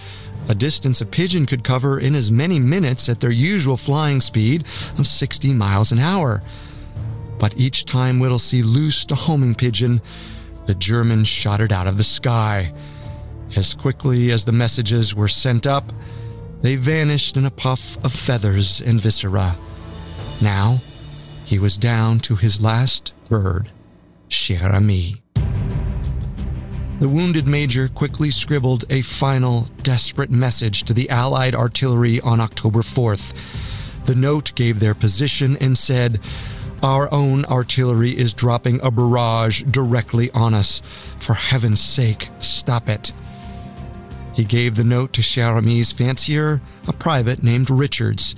[0.49, 4.65] a distance a pigeon could cover in as many minutes at their usual flying speed
[4.97, 6.41] of 60 miles an hour.
[7.39, 10.01] But each time Whittlesey loosed a homing pigeon,
[10.65, 12.73] the Germans shot it out of the sky.
[13.55, 15.91] As quickly as the messages were sent up,
[16.61, 19.57] they vanished in a puff of feathers and viscera.
[20.41, 20.79] Now,
[21.45, 23.71] he was down to his last bird,
[24.27, 25.15] Cher Ami.
[26.99, 32.81] The wounded major quickly scribbled a final, desperate message to the Allied artillery on October
[32.81, 34.05] 4th.
[34.05, 36.19] The note gave their position and said,
[36.81, 40.81] Our own artillery is dropping a barrage directly on us.
[41.19, 43.11] For heaven's sake, stop it.
[44.33, 48.35] He gave the note to Cher Ami's fancier, a private named Richards.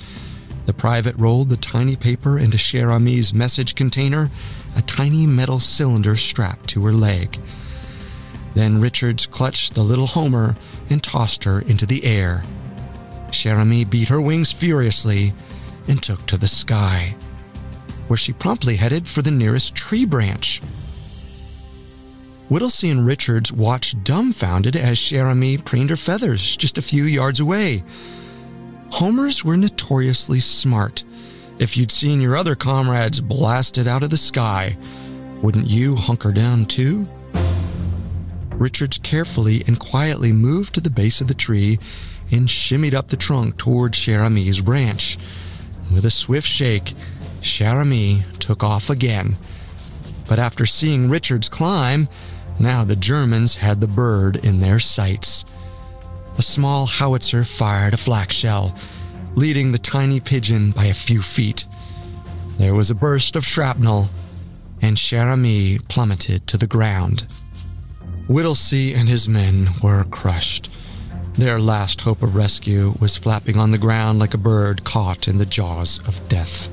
[0.66, 4.32] The private rolled the tiny paper into Cher Ami's message container,
[4.76, 7.38] a tiny metal cylinder strapped to her leg.
[8.56, 10.58] Then Richards clutched the little Homer
[10.90, 12.44] and tossed her into the air.
[13.32, 15.34] Cher Ami beat her wings furiously
[15.88, 17.16] and took to the sky,
[18.12, 20.60] where she promptly headed for the nearest tree branch.
[22.50, 27.40] Whittlesey and Richards watched dumbfounded as Cher Ami preened her feathers just a few yards
[27.40, 27.86] away.
[28.92, 31.06] Homers were notoriously smart.
[31.58, 34.76] If you'd seen your other comrades blasted out of the sky,
[35.42, 37.08] wouldn't you hunker down too?
[38.56, 41.80] Richards carefully and quietly moved to the base of the tree
[42.30, 45.18] and shimmied up the trunk toward Cher Ami's branch.
[45.94, 46.94] With a swift shake,
[47.42, 47.84] Cher
[48.40, 49.36] took off again.
[50.28, 52.08] But after seeing Richards climb,
[52.60, 55.46] now the Germans had the bird in their sights
[56.38, 58.76] a small howitzer fired a flak shell,
[59.36, 61.68] leading the tiny pigeon by a few feet.
[62.58, 64.10] There was a burst of shrapnel,
[64.82, 65.28] and Cher
[65.88, 67.28] plummeted to the ground.
[68.28, 70.72] Whittlesey and his men were crushed.
[71.34, 75.38] Their last hope of rescue was flapping on the ground like a bird caught in
[75.38, 76.70] the jaws of death.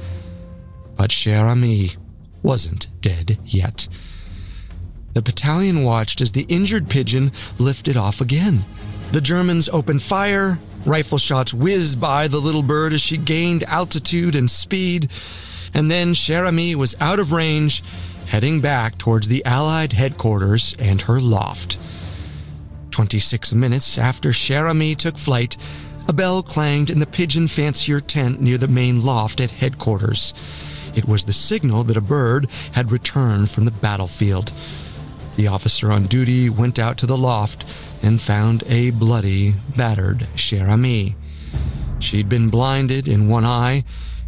[0.98, 1.92] But Cher Ami
[2.42, 3.88] wasn't dead yet.
[5.14, 8.64] The battalion watched as the injured pigeon lifted off again.
[9.12, 10.58] The Germans opened fire.
[10.84, 15.10] Rifle shots whizzed by the little bird as she gained altitude and speed.
[15.72, 17.82] And then Cher Ami was out of range,
[18.26, 21.78] heading back towards the Allied headquarters and her loft.
[22.90, 25.56] 26 minutes after Cher Ami took flight,
[26.08, 30.34] a bell clanged in the pigeon fancier tent near the main loft at headquarters.
[30.98, 34.50] It was the signal that a bird had returned from the battlefield.
[35.36, 37.64] The officer on duty went out to the loft
[38.02, 41.14] and found a bloody, battered cher ami.
[42.00, 43.84] She'd been blinded in one eye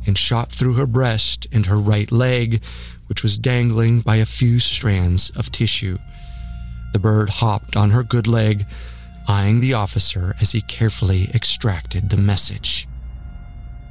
[0.07, 2.63] and shot through her breast and her right leg,
[3.09, 5.99] which was dangling by a few strands of tissue.
[6.93, 8.65] The bird hopped on her good leg,
[9.27, 12.87] eyeing the officer as he carefully extracted the message.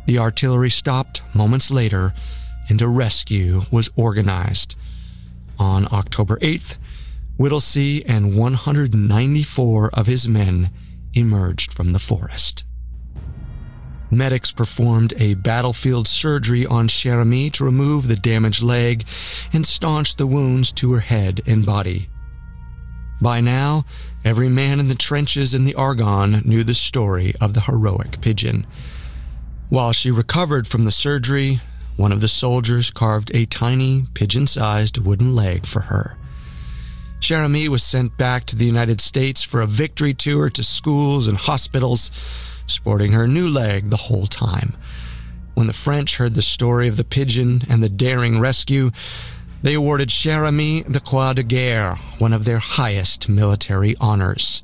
[0.05, 2.13] The artillery stopped moments later,
[2.69, 4.77] and a rescue was organized.
[5.57, 6.77] On October 8th,
[7.37, 10.69] Whittlesey and 194 of his men
[11.13, 12.65] emerged from the forest.
[14.11, 19.05] Medics performed a battlefield surgery on cher ami to remove the damaged leg
[19.53, 22.09] and staunch the wounds to her head and body.
[23.21, 23.85] By now,
[24.23, 28.65] every man in the trenches in the Argonne knew the story of the heroic pigeon.
[29.67, 31.59] While she recovered from the surgery,
[31.99, 36.17] one of the soldiers carved a tiny, pigeon sized wooden leg for her.
[37.29, 41.37] Ami was sent back to the United States for a victory tour to schools and
[41.37, 42.09] hospitals,
[42.67, 44.77] sporting her new leg the whole time.
[45.55, 48.91] When the French heard the story of the pigeon and the daring rescue,
[49.61, 54.63] they awarded Cher Ami the Croix de Guerre, one of their highest military honors.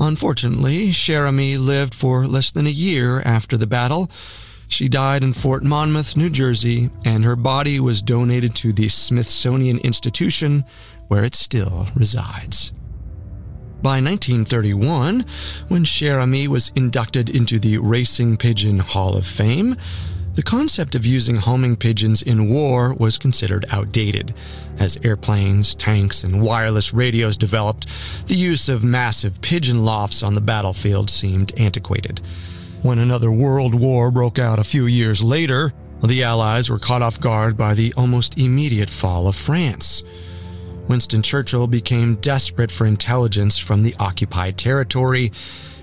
[0.00, 4.10] Unfortunately, Cher Ami lived for less than a year after the battle.
[4.68, 9.78] She died in Fort Monmouth, New Jersey, and her body was donated to the Smithsonian
[9.78, 10.64] Institution,
[11.08, 12.72] where it still resides.
[13.82, 15.24] By 1931,
[15.68, 19.76] when Cher ami was inducted into the Racing Pigeon Hall of Fame,
[20.34, 24.34] the concept of using homing pigeons in war was considered outdated.
[24.78, 27.88] As airplanes, tanks, and wireless radios developed,
[28.26, 32.20] the use of massive pigeon lofts on the battlefield seemed antiquated.
[32.82, 35.72] When another world war broke out a few years later,
[36.02, 40.04] the Allies were caught off guard by the almost immediate fall of France.
[40.86, 45.32] Winston Churchill became desperate for intelligence from the occupied territory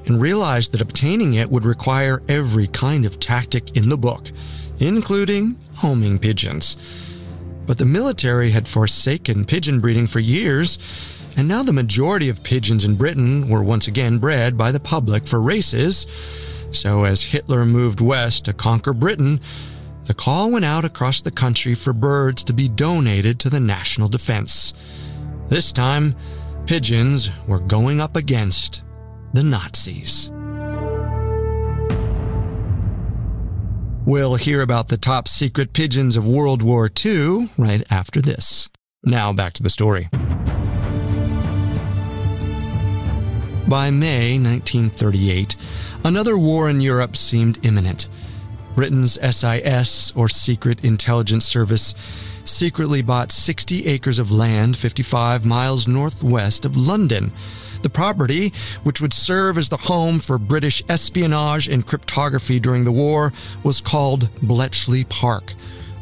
[0.05, 4.31] and realized that obtaining it would require every kind of tactic in the book,
[4.79, 6.77] including homing pigeons.
[7.67, 10.79] But the military had forsaken pigeon breeding for years,
[11.35, 15.27] and now the majority of pigeons in Britain were once again bred by the public
[15.27, 16.07] for races.
[16.75, 19.39] So, as Hitler moved west to conquer Britain,
[20.03, 24.09] the call went out across the country for birds to be donated to the national
[24.09, 24.73] defense.
[25.47, 26.15] This time,
[26.65, 28.83] pigeons were going up against
[29.33, 30.31] the Nazis.
[34.05, 38.69] We'll hear about the top secret pigeons of World War II right after this.
[39.03, 40.09] Now back to the story.
[43.67, 45.55] By May 1938,
[46.05, 48.07] another war in Europe seemed imminent.
[48.75, 51.95] Britain's SIS, or Secret Intelligence Service,
[52.43, 57.31] secretly bought 60 acres of land 55 miles northwest of London.
[57.81, 58.53] The property,
[58.83, 63.33] which would serve as the home for British espionage and cryptography during the war,
[63.63, 65.53] was called Bletchley Park.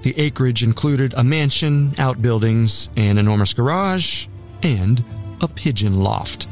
[0.01, 4.27] The acreage included a mansion, outbuildings, an enormous garage,
[4.63, 5.03] and
[5.41, 6.47] a pigeon loft.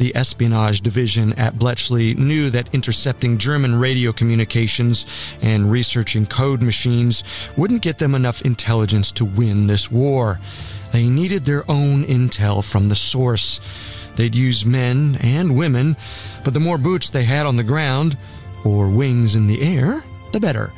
[0.00, 5.04] The espionage division at Bletchley knew that intercepting German radio communications
[5.42, 7.22] and researching code machines
[7.54, 10.40] wouldn't get them enough intelligence to win this war.
[10.90, 13.60] They needed their own intel from the source.
[14.16, 15.98] They'd use men and women,
[16.44, 18.16] but the more boots they had on the ground,
[18.64, 20.02] or wings in the air,
[20.32, 20.72] the better.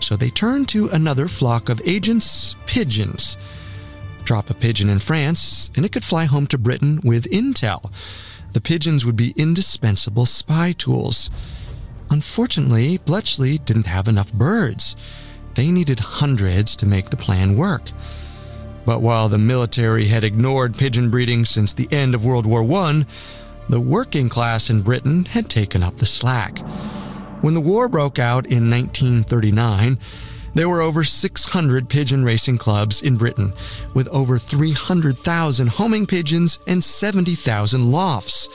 [0.00, 3.38] So they turned to another flock of agents, pigeons.
[4.24, 7.90] Drop a pigeon in France, and it could fly home to Britain with intel
[8.56, 11.28] the pigeons would be indispensable spy tools.
[12.08, 14.96] Unfortunately, Bletchley didn't have enough birds.
[15.54, 17.90] They needed hundreds to make the plan work.
[18.86, 23.04] But while the military had ignored pigeon breeding since the end of World War I,
[23.68, 26.56] the working class in Britain had taken up the slack.
[27.42, 29.98] When the war broke out in 1939,
[30.56, 33.52] there were over 600 pigeon racing clubs in Britain,
[33.92, 38.48] with over 300,000 homing pigeons and 70,000 lofts.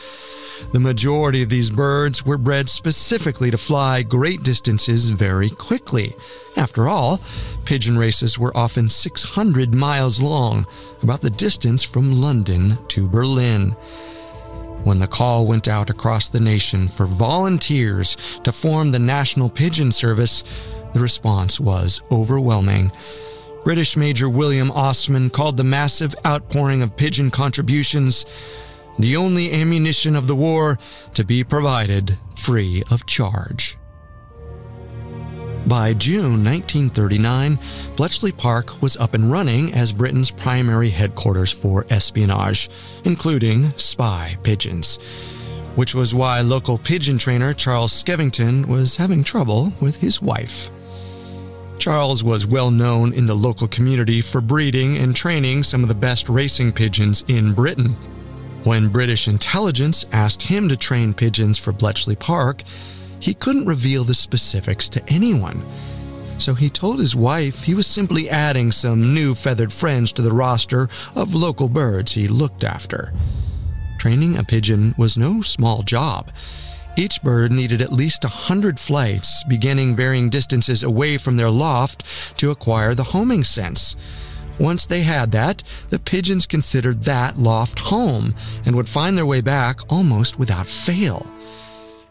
[0.72, 6.16] The majority of these birds were bred specifically to fly great distances very quickly.
[6.58, 7.22] After all,
[7.66, 10.66] pigeon races were often 600 miles long,
[11.04, 13.76] about the distance from London to Berlin.
[14.84, 19.92] When the call went out across the nation for volunteers to form the National Pigeon
[19.92, 20.44] Service,
[20.94, 22.92] the response was overwhelming.
[23.64, 28.26] British Major William Osman called the massive outpouring of pigeon contributions
[29.00, 30.78] the only ammunition of the war
[31.14, 33.78] to be provided free of charge.
[35.68, 37.60] By June 1939,
[37.96, 42.70] Bletchley Park was up and running as Britain's primary headquarters for espionage,
[43.06, 44.98] including spy pigeons,
[45.76, 50.72] which was why local pigeon trainer Charles Skevington was having trouble with his wife.
[51.82, 55.96] Charles was well known in the local community for breeding and training some of the
[55.96, 57.94] best racing pigeons in Britain.
[58.66, 62.62] When British intelligence asked him to train pigeons for Bletchley Park,
[63.20, 65.66] he couldn't reveal the specifics to anyone.
[66.38, 70.32] So he told his wife he was simply adding some new feathered friends to the
[70.32, 73.12] roster of local birds he looked after.
[73.98, 76.32] Training a pigeon was no small job.
[76.98, 82.38] Each bird needed at least a hundred flights, beginning varying distances away from their loft
[82.38, 83.96] to acquire the homing sense.
[84.60, 88.36] Once they had that, the pigeons considered that loft home
[88.66, 91.26] and would find their way back almost without fail.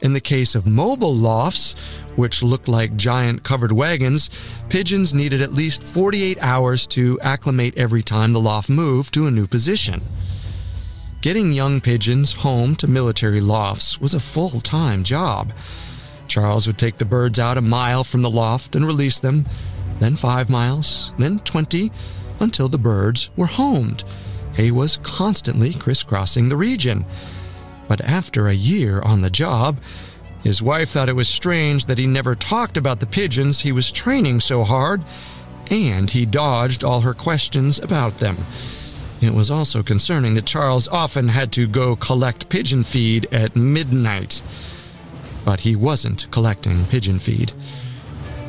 [0.01, 1.75] In the case of mobile lofts,
[2.17, 4.31] which looked like giant covered wagons,
[4.71, 9.31] pigeons needed at least 48 hours to acclimate every time the loft moved to a
[9.31, 10.01] new position.
[11.21, 15.53] Getting young pigeons home to military lofts was a full time job.
[16.29, 19.47] Charles would take the birds out a mile from the loft and release them,
[19.99, 21.93] then five miles, then 20,
[22.41, 24.03] until the birds were homed.
[24.57, 27.05] He was constantly crisscrossing the region.
[27.87, 29.79] But after a year on the job,
[30.43, 33.93] his wife thought it was strange that he never talked about the pigeons he was
[33.93, 35.05] training so hard,
[35.71, 38.39] and he dodged all her questions about them.
[39.21, 44.43] It was also concerning that Charles often had to go collect pigeon feed at midnight.
[45.45, 47.53] But he wasn't collecting pigeon feed.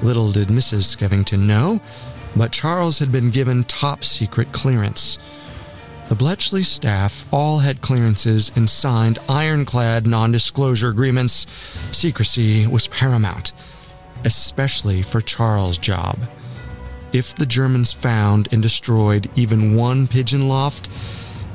[0.01, 0.95] Little did Mrs.
[0.95, 1.81] Skevington know,
[2.35, 5.19] but Charles had been given top secret clearance.
[6.07, 11.47] The Bletchley staff all had clearances and signed ironclad non disclosure agreements.
[11.91, 13.53] Secrecy was paramount,
[14.25, 16.17] especially for Charles' job.
[17.13, 20.89] If the Germans found and destroyed even one pigeon loft,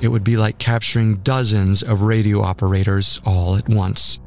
[0.03, 4.21] it would be like capturing dozens of radio operators all at once.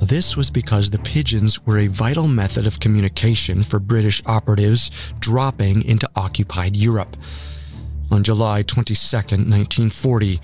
[0.00, 5.82] This was because the pigeons were a vital method of communication for British operatives dropping
[5.82, 7.16] into occupied Europe.
[8.12, 10.40] On July 22, 1940,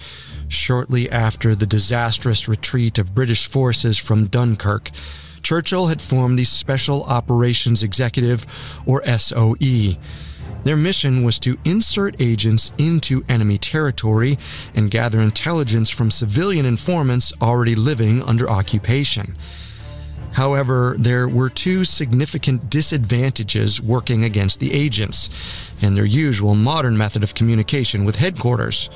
[0.49, 4.91] shortly after the disastrous retreat of British forces from Dunkirk,
[5.45, 8.47] Churchill had formed the Special Operations Executive,
[8.87, 9.97] or SOE.
[10.65, 14.39] Their mission was to insert agents into enemy territory
[14.75, 19.37] and gather intelligence from civilian informants already living under occupation.
[20.33, 25.31] However, there were two significant disadvantages working against the agents
[25.83, 28.89] and their usual modern method of communication with headquarters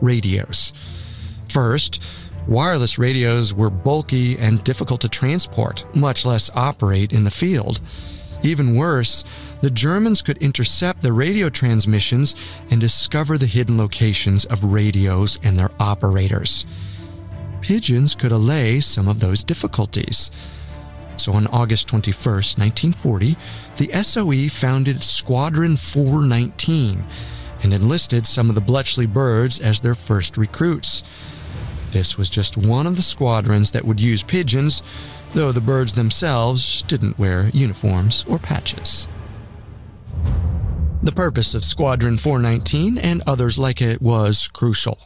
[0.00, 0.72] radios.
[1.48, 2.02] First,
[2.48, 7.80] wireless radios were bulky and difficult to transport, much less operate in the field.
[8.42, 9.24] Even worse,
[9.60, 12.36] the Germans could intercept the radio transmissions
[12.70, 16.64] and discover the hidden locations of radios and their operators.
[17.60, 20.30] Pigeons could allay some of those difficulties.
[21.16, 23.36] So on August 21, 1940,
[23.76, 27.04] the SOE founded Squadron 419
[27.64, 31.02] and enlisted some of the Bletchley birds as their first recruits.
[31.90, 34.82] This was just one of the squadrons that would use pigeons,
[35.32, 39.08] though the birds themselves didn't wear uniforms or patches.
[41.02, 44.98] The purpose of Squadron 419 and others like it was crucial.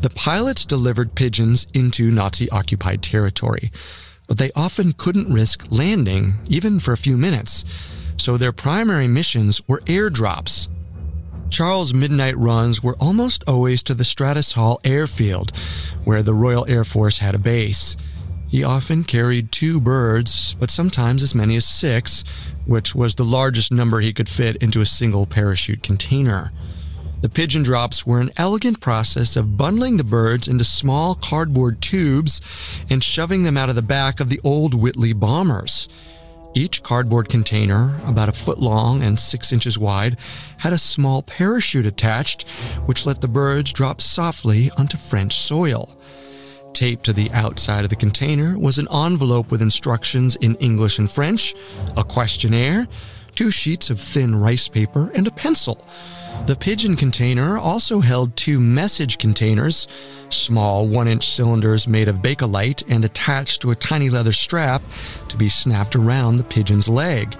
[0.00, 3.70] The pilots delivered pigeons into Nazi occupied territory,
[4.26, 7.64] but they often couldn't risk landing, even for a few minutes,
[8.16, 10.68] so their primary missions were airdrops.
[11.52, 15.54] Charles' midnight runs were almost always to the Stradishall airfield,
[16.02, 17.94] where the Royal Air Force had a base.
[18.48, 22.24] He often carried two birds, but sometimes as many as six,
[22.64, 26.52] which was the largest number he could fit into a single parachute container.
[27.20, 32.40] The pigeon drops were an elegant process of bundling the birds into small cardboard tubes
[32.88, 35.86] and shoving them out of the back of the old Whitley bombers.
[36.54, 40.18] Each cardboard container, about a foot long and six inches wide,
[40.58, 42.46] had a small parachute attached,
[42.84, 45.88] which let the birds drop softly onto French soil.
[46.74, 51.10] Taped to the outside of the container was an envelope with instructions in English and
[51.10, 51.54] French,
[51.96, 52.86] a questionnaire,
[53.34, 55.82] two sheets of thin rice paper, and a pencil.
[56.44, 59.86] The pigeon container also held two message containers,
[60.28, 64.82] small one inch cylinders made of bakelite and attached to a tiny leather strap
[65.28, 67.36] to be snapped around the pigeon's leg.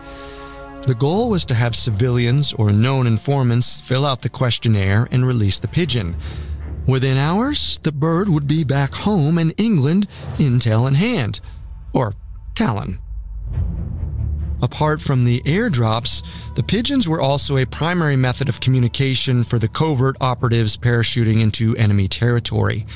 [0.82, 5.58] The goal was to have civilians or known informants fill out the questionnaire and release
[5.58, 6.16] the pigeon.
[6.86, 10.06] Within hours, the bird would be back home in England,
[10.38, 11.40] intel in hand.
[11.92, 12.14] Or
[12.54, 13.00] Talon.
[14.62, 16.22] Apart from the airdrops,
[16.54, 21.76] the pigeons were also a primary method of communication for the covert operatives parachuting into
[21.76, 22.86] enemy territory.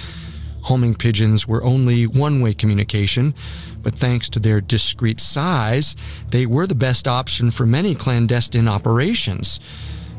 [0.63, 3.35] Homing pigeons were only one way communication,
[3.83, 5.97] but thanks to their discreet size,
[6.31, 9.61] they were the best option for many clandestine operations.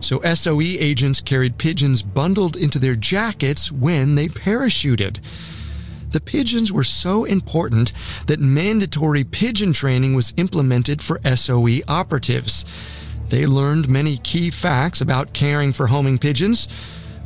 [0.02, 5.20] So SOE agents carried pigeons bundled into their jackets when they parachuted.
[6.12, 7.94] The pigeons were so important
[8.28, 12.66] that mandatory pigeon training was implemented for SOE operatives.
[13.30, 16.70] They learned many key facts about caring for homing pigeons.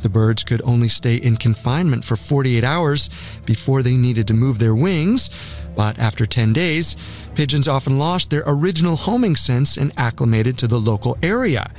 [0.02, 3.08] The birds could only stay in confinement for 48 hours
[3.46, 5.30] before they needed to move their wings,
[5.76, 6.96] but after 10 days,
[7.36, 11.70] pigeons often lost their original homing sense and acclimated to the local area.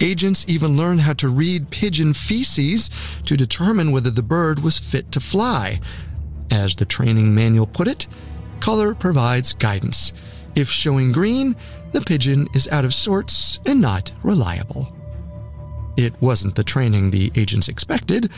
[0.00, 2.90] Agents even learned how to read pigeon feces
[3.24, 5.80] to determine whether the bird was fit to fly.
[6.52, 8.06] As the training manual put it,
[8.60, 10.12] color provides guidance.
[10.54, 11.56] If showing green,
[11.92, 14.94] the pigeon is out of sorts and not reliable.
[15.96, 18.30] It wasn't the training the agents expected,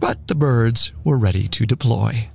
[0.00, 2.28] but the birds were ready to deploy.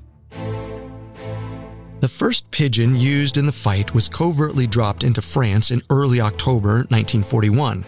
[1.99, 6.85] The first pigeon used in the fight was covertly dropped into France in early October
[6.89, 7.83] 1941.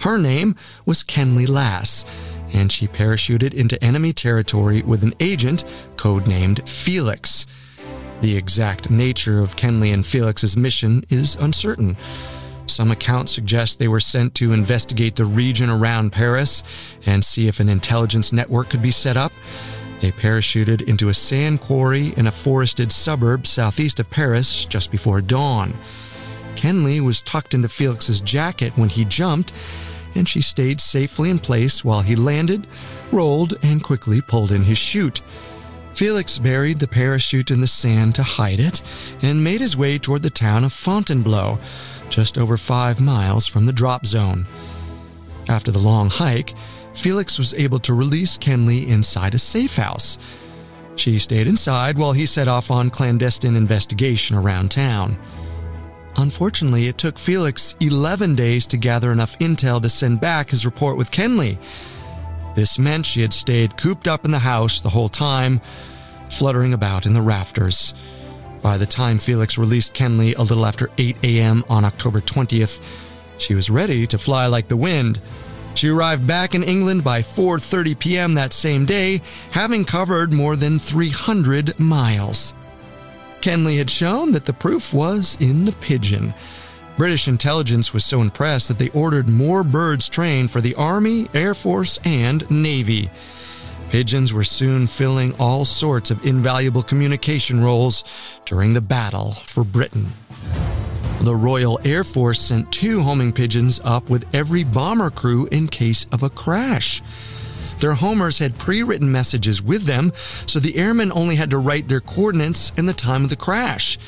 [0.00, 0.56] Her name
[0.86, 2.04] was Kenley Lass,
[2.52, 5.64] and she parachuted into enemy territory with an agent
[5.96, 7.46] codenamed Felix.
[8.20, 11.96] The exact nature of Kenley and Felix's mission is uncertain.
[12.66, 16.62] Some accounts suggest they were sent to investigate the region around Paris
[17.06, 19.32] and see if an intelligence network could be set up.
[20.00, 25.20] They parachuted into a sand quarry in a forested suburb southeast of Paris just before
[25.20, 25.76] dawn.
[26.54, 29.52] Kenley was tucked into Felix's jacket when he jumped,
[30.14, 32.66] and she stayed safely in place while he landed,
[33.12, 35.22] rolled, and quickly pulled in his chute.
[35.94, 38.82] Felix buried the parachute in the sand to hide it
[39.22, 41.58] and made his way toward the town of Fontainebleau,
[42.08, 44.46] just over five miles from the drop zone.
[45.48, 46.54] After the long hike,
[46.94, 50.18] Felix was able to release Kenley inside a safe house.
[50.96, 55.18] She stayed inside while he set off on clandestine investigation around town.
[56.20, 60.98] Unfortunately, it took Felix 11 days to gather enough intel to send back his report
[60.98, 61.58] with Kenley.
[62.54, 65.62] This meant she had stayed cooped up in the house the whole time,
[66.28, 67.94] fluttering about in the rafters.
[68.60, 71.64] By the time Felix released Kenley a little after 8 a.m.
[71.70, 72.82] on October 20th,
[73.38, 75.22] she was ready to fly like the wind.
[75.74, 78.34] She arrived back in England by 4:30 p.m.
[78.34, 79.22] that same day,
[79.52, 82.54] having covered more than 300 miles.
[83.40, 86.34] Kenley had shown that the proof was in the pigeon.
[86.96, 91.54] British intelligence was so impressed that they ordered more birds trained for the Army, Air
[91.54, 93.10] Force, and Navy.
[93.88, 98.04] Pigeons were soon filling all sorts of invaluable communication roles
[98.44, 100.06] during the battle for Britain.
[101.20, 106.06] The Royal Air Force sent two homing pigeons up with every bomber crew in case
[106.12, 107.02] of a crash.
[107.80, 110.12] Their homers had pre written messages with them,
[110.46, 113.98] so the airmen only had to write their coordinates and the time of the crash.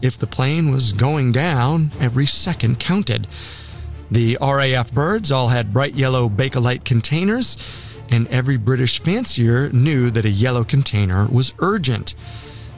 [0.00, 3.26] If the plane was going down, every second counted.
[4.10, 7.58] The RAF birds all had bright yellow Bakelite containers,
[8.08, 12.14] and every British fancier knew that a yellow container was urgent.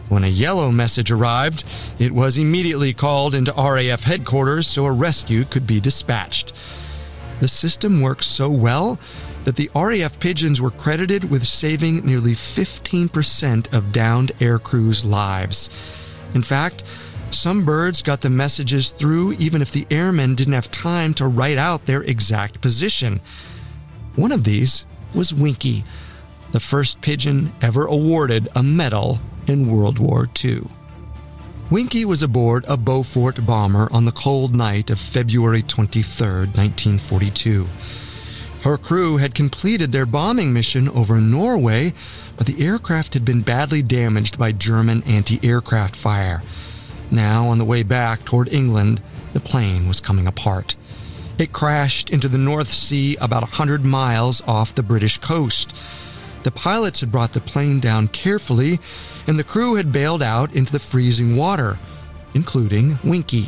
[0.08, 1.64] When a yellow message arrived,
[1.98, 6.52] it was immediately called into RAF headquarters so a rescue could be dispatched.
[7.40, 8.98] The system worked so well
[9.50, 15.70] that the RAF pigeons were credited with saving nearly 15% of downed aircrews' lives.
[16.34, 16.84] In fact,
[17.32, 21.58] some birds got the messages through even if the airmen didn't have time to write
[21.58, 23.20] out their exact position.
[24.14, 25.82] One of these was Winky,
[26.52, 29.18] the first pigeon ever awarded a medal
[29.48, 30.60] in World War II.
[31.72, 37.66] Winky was aboard a Beaufort bomber on the cold night of February 23, 1942.
[38.62, 41.94] Her crew had completed their bombing mission over Norway,
[42.36, 46.42] but the aircraft had been badly damaged by German anti aircraft fire.
[47.10, 49.00] Now, on the way back toward England,
[49.32, 50.76] the plane was coming apart.
[51.38, 55.74] It crashed into the North Sea about 100 miles off the British coast.
[56.42, 58.78] The pilots had brought the plane down carefully,
[59.26, 61.78] and the crew had bailed out into the freezing water,
[62.34, 63.46] including Winky.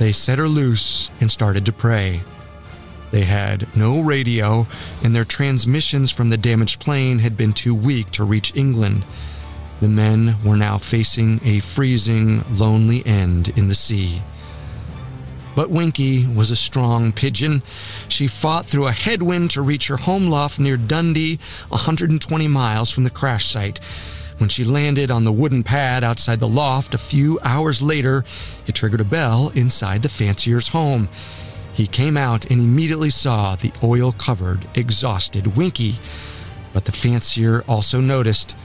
[0.00, 2.20] They set her loose and started to pray.
[3.14, 4.66] They had no radio,
[5.04, 9.04] and their transmissions from the damaged plane had been too weak to reach England.
[9.78, 14.20] The men were now facing a freezing, lonely end in the sea.
[15.54, 17.62] But Winky was a strong pigeon.
[18.08, 21.38] She fought through a headwind to reach her home loft near Dundee,
[21.68, 23.78] 120 miles from the crash site.
[24.38, 28.24] When she landed on the wooden pad outside the loft a few hours later,
[28.66, 31.08] it triggered a bell inside the fancier's home.
[31.74, 35.96] He came out and immediately saw the oil covered, exhausted Winky.
[36.72, 38.56] But the fancier also noticed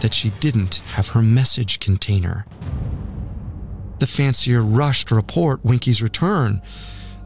[0.00, 2.46] that she didn't have her message container.
[4.00, 6.60] The fancier rushed to report Winky's return.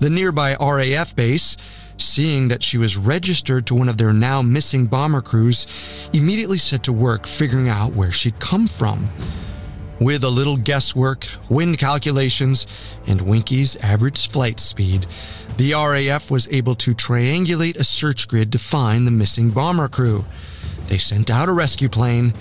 [0.00, 1.56] The nearby RAF base,
[1.96, 5.66] seeing that she was registered to one of their now missing bomber crews,
[6.12, 9.10] immediately set to work figuring out where she'd come from.
[10.02, 12.66] With a little guesswork, wind calculations,
[13.06, 15.06] and Winky's average flight speed,
[15.58, 20.24] the RAF was able to triangulate a search grid to find the missing bomber crew.
[20.88, 22.34] They sent out a rescue plane,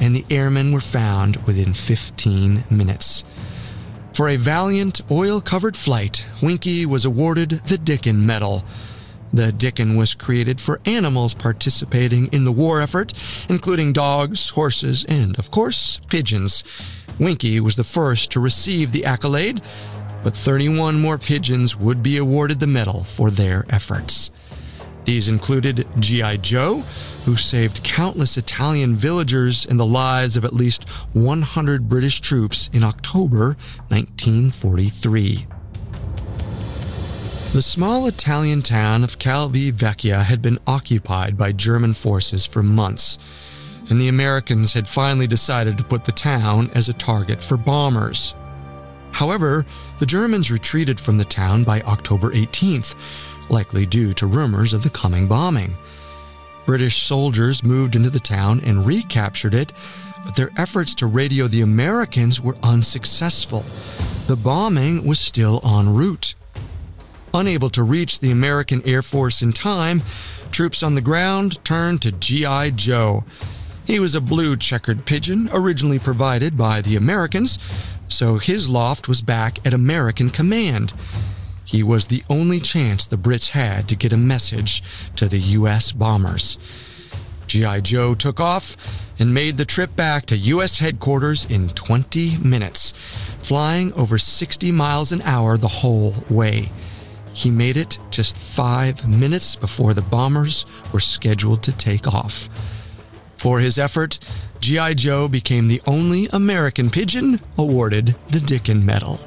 [0.00, 3.26] and the airmen were found within 15 minutes.
[4.14, 8.64] For a valiant, oil covered flight, Winky was awarded the Dickin Medal.
[9.34, 13.12] The Dickin was created for animals participating in the war effort,
[13.48, 16.62] including dogs, horses, and, of course, pigeons.
[17.18, 19.60] Winky was the first to receive the accolade,
[20.22, 24.30] but 31 more pigeons would be awarded the medal for their efforts.
[25.04, 26.36] These included G.I.
[26.36, 26.84] Joe,
[27.24, 32.84] who saved countless Italian villagers and the lives of at least 100 British troops in
[32.84, 33.56] October
[33.88, 35.48] 1943.
[37.54, 43.16] The small Italian town of Calvi Vecchia had been occupied by German forces for months,
[43.88, 48.34] and the Americans had finally decided to put the town as a target for bombers.
[49.12, 49.64] However,
[50.00, 52.96] the Germans retreated from the town by October 18th,
[53.48, 55.76] likely due to rumors of the coming bombing.
[56.66, 59.72] British soldiers moved into the town and recaptured it,
[60.24, 63.64] but their efforts to radio the Americans were unsuccessful.
[64.26, 66.34] The bombing was still en route.
[67.34, 70.02] Unable to reach the American Air Force in time,
[70.52, 72.70] troops on the ground turned to G.I.
[72.70, 73.24] Joe.
[73.84, 77.58] He was a blue checkered pigeon originally provided by the Americans,
[78.06, 80.94] so his loft was back at American command.
[81.64, 84.84] He was the only chance the Brits had to get a message
[85.16, 85.90] to the U.S.
[85.90, 86.56] bombers.
[87.48, 87.80] G.I.
[87.80, 88.76] Joe took off
[89.18, 90.78] and made the trip back to U.S.
[90.78, 92.92] headquarters in 20 minutes,
[93.40, 96.70] flying over 60 miles an hour the whole way.
[97.34, 102.48] He made it just five minutes before the bombers were scheduled to take off.
[103.36, 104.18] For his effort,
[104.60, 104.94] G.I.
[104.94, 109.18] Joe became the only American pigeon awarded the Dickin Medal.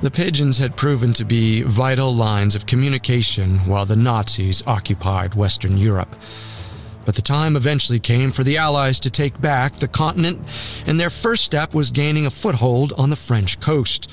[0.00, 5.76] The pigeons had proven to be vital lines of communication while the Nazis occupied Western
[5.76, 6.14] Europe.
[7.04, 10.40] But the time eventually came for the Allies to take back the continent,
[10.86, 14.08] and their first step was gaining a foothold on the French coast.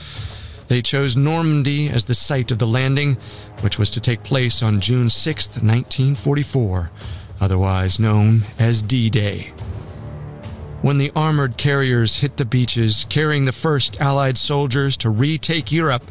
[0.68, 3.18] They chose Normandy as the site of the landing,
[3.62, 6.92] which was to take place on June 6, 1944,
[7.40, 9.54] otherwise known as D Day.
[10.82, 16.04] When the armored carriers hit the beaches carrying the first Allied soldiers to retake Europe,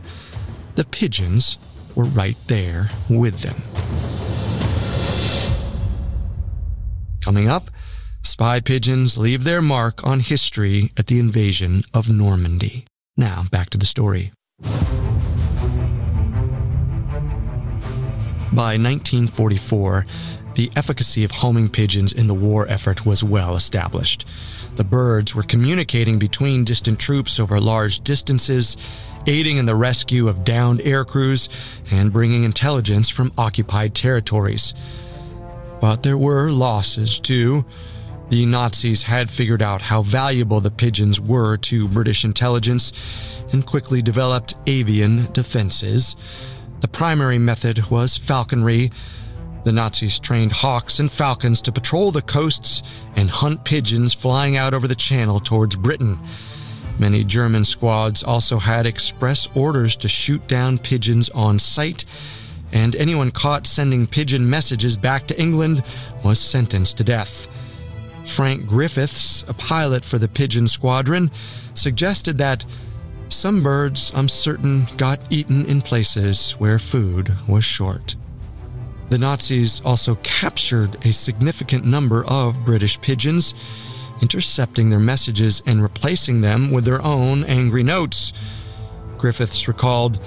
[0.75, 1.59] the pigeons
[1.95, 3.57] were right there with them.
[7.21, 7.71] Coming up,
[8.23, 12.85] spy pigeons leave their mark on history at the invasion of Normandy.
[13.17, 14.33] Now, back to the story.
[18.55, 20.07] By 1944,
[20.55, 24.29] the efficacy of homing pigeons in the war effort was well established.
[24.77, 28.77] The birds were communicating between distant troops over large distances,
[29.27, 31.49] aiding in the rescue of downed air crews,
[31.91, 34.73] and bringing intelligence from occupied territories.
[35.81, 37.65] But there were losses, too.
[38.29, 42.93] The Nazis had figured out how valuable the pigeons were to British intelligence
[43.55, 46.17] and quickly developed avian defenses.
[46.81, 48.91] The primary method was falconry.
[49.65, 52.83] The Nazis trained hawks and falcons to patrol the coasts
[53.17, 56.19] and hunt pigeons flying out over the channel towards Britain.
[56.99, 62.05] Many German squads also had express orders to shoot down pigeons on sight,
[62.73, 65.83] and anyone caught sending pigeon messages back to England
[66.23, 67.49] was sentenced to death.
[68.25, 71.31] Frank Griffiths, a pilot for the Pigeon Squadron,
[71.75, 72.65] suggested that
[73.35, 78.17] some birds, I'm certain, got eaten in places where food was short.
[79.11, 83.55] The Nazis also captured a significant number of British pigeons,
[84.23, 88.33] intercepting their messages and replacing them with their own angry notes.
[89.19, 90.21] Griffiths recalled,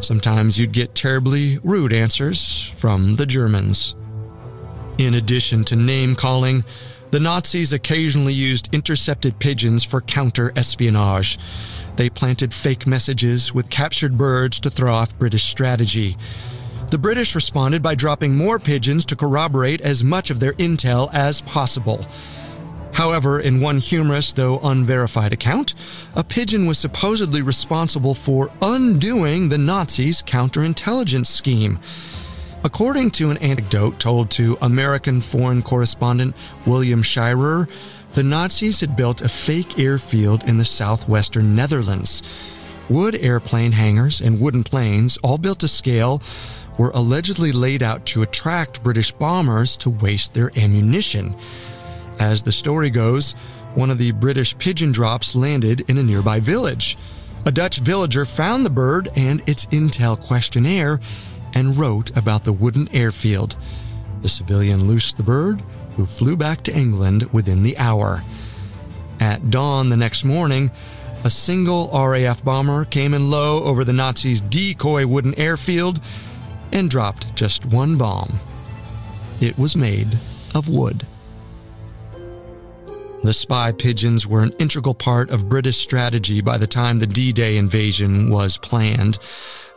[0.00, 3.94] Sometimes you'd get terribly rude answers from the Germans.
[4.98, 6.64] In addition to name calling,
[7.10, 11.38] The Nazis occasionally used intercepted pigeons for counter espionage.
[11.96, 16.16] They planted fake messages with captured birds to throw off British strategy.
[16.90, 21.42] The British responded by dropping more pigeons to corroborate as much of their intel as
[21.42, 22.04] possible.
[22.92, 25.74] However, in one humorous though unverified account,
[26.14, 31.80] a pigeon was supposedly responsible for undoing the Nazis' counterintelligence scheme.
[32.62, 37.68] According to an anecdote told to American foreign correspondent William Shirer,
[38.14, 42.22] the Nazis had built a fake airfield in the southwestern Netherlands.
[42.88, 46.22] Wood airplane hangars and wooden planes, all built to scale,
[46.78, 51.34] were allegedly laid out to attract British bombers to waste their ammunition.
[52.20, 53.32] As the story goes,
[53.74, 56.96] one of the British pigeon drops landed in a nearby village.
[57.46, 61.00] A Dutch villager found the bird and its intel questionnaire
[61.54, 63.56] and wrote about the wooden airfield.
[64.20, 65.62] The civilian loosed the bird,
[65.96, 68.22] who flew back to England within the hour.
[69.20, 70.70] At dawn the next morning,
[71.24, 76.00] a single RAF bomber came in low over the Nazis' decoy wooden airfield
[76.72, 78.40] and dropped just one bomb.
[79.40, 80.18] It was made
[80.54, 81.06] of wood.
[83.22, 87.32] The spy pigeons were an integral part of British strategy by the time the D
[87.32, 89.18] Day invasion was planned,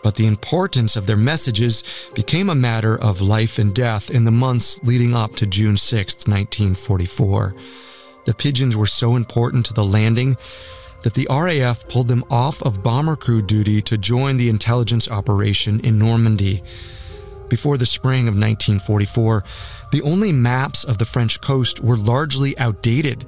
[0.07, 4.31] but the importance of their messages became a matter of life and death in the
[4.31, 7.53] months leading up to June 6, 1944.
[8.23, 10.37] The pigeons were so important to the landing
[11.03, 15.81] that the RAF pulled them off of bomber crew duty to join the intelligence operation
[15.81, 16.63] in Normandy.
[17.49, 19.43] Before the spring of 1944,
[19.91, 23.25] the only maps of the French coast were largely outdated.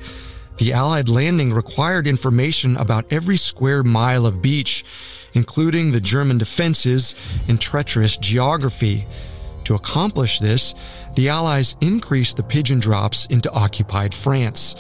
[0.59, 4.85] The Allied landing required information about every square mile of beach,
[5.33, 7.15] including the German defenses
[7.47, 9.05] and treacherous geography.
[9.65, 10.75] To accomplish this,
[11.15, 14.75] the Allies increased the pigeon drops into occupied France.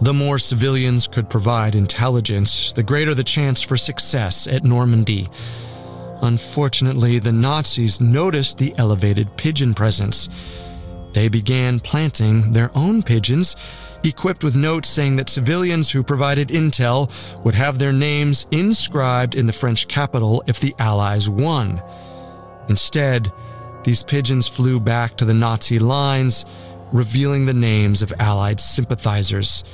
[0.00, 5.28] The more civilians could provide intelligence, the greater the chance for success at Normandy.
[6.22, 10.30] Unfortunately, the Nazis noticed the elevated pigeon presence.
[11.12, 13.56] They began planting their own pigeons,
[14.04, 17.10] equipped with notes saying that civilians who provided intel
[17.44, 21.82] would have their names inscribed in the French capital if the Allies won.
[22.68, 23.32] Instead,
[23.84, 26.46] these pigeons flew back to the Nazi lines,
[26.92, 29.64] revealing the names of Allied sympathizers.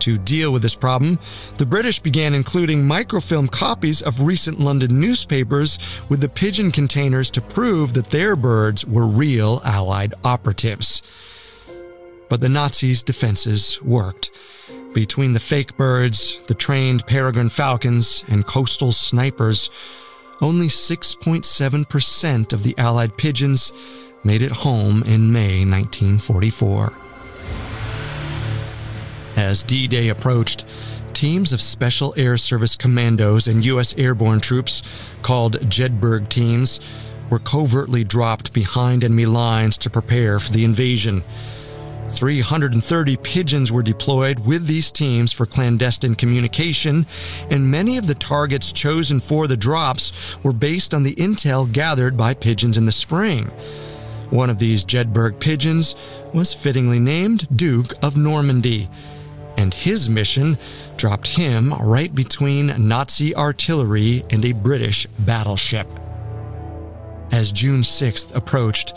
[0.00, 1.20] To deal with this problem,
[1.58, 5.78] the British began including microfilm copies of recent London newspapers
[6.08, 11.02] with the pigeon containers to prove that their birds were real Allied operatives.
[12.32, 14.30] But the Nazis' defenses worked.
[14.94, 19.68] Between the fake birds, the trained peregrine falcons, and coastal snipers,
[20.40, 23.74] only 6.7% of the Allied pigeons
[24.24, 26.94] made it home in May 1944.
[29.36, 30.64] As D Day approached,
[31.12, 33.94] teams of Special Air Service commandos and U.S.
[33.98, 34.82] airborne troops,
[35.20, 36.80] called Jedburgh teams,
[37.28, 41.22] were covertly dropped behind enemy lines to prepare for the invasion.
[42.12, 47.06] 330 pigeons were deployed with these teams for clandestine communication,
[47.50, 52.16] and many of the targets chosen for the drops were based on the intel gathered
[52.16, 53.50] by pigeons in the spring.
[54.30, 55.94] One of these Jedburgh pigeons
[56.32, 58.88] was fittingly named Duke of Normandy
[59.56, 60.58] and his mission
[60.96, 65.86] dropped him right between Nazi artillery and a British battleship.
[67.32, 68.94] As June 6th approached,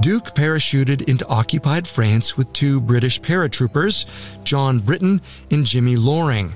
[0.00, 4.06] Duke parachuted into occupied France with two British paratroopers,
[4.44, 5.20] John Britton
[5.50, 6.54] and Jimmy Loring.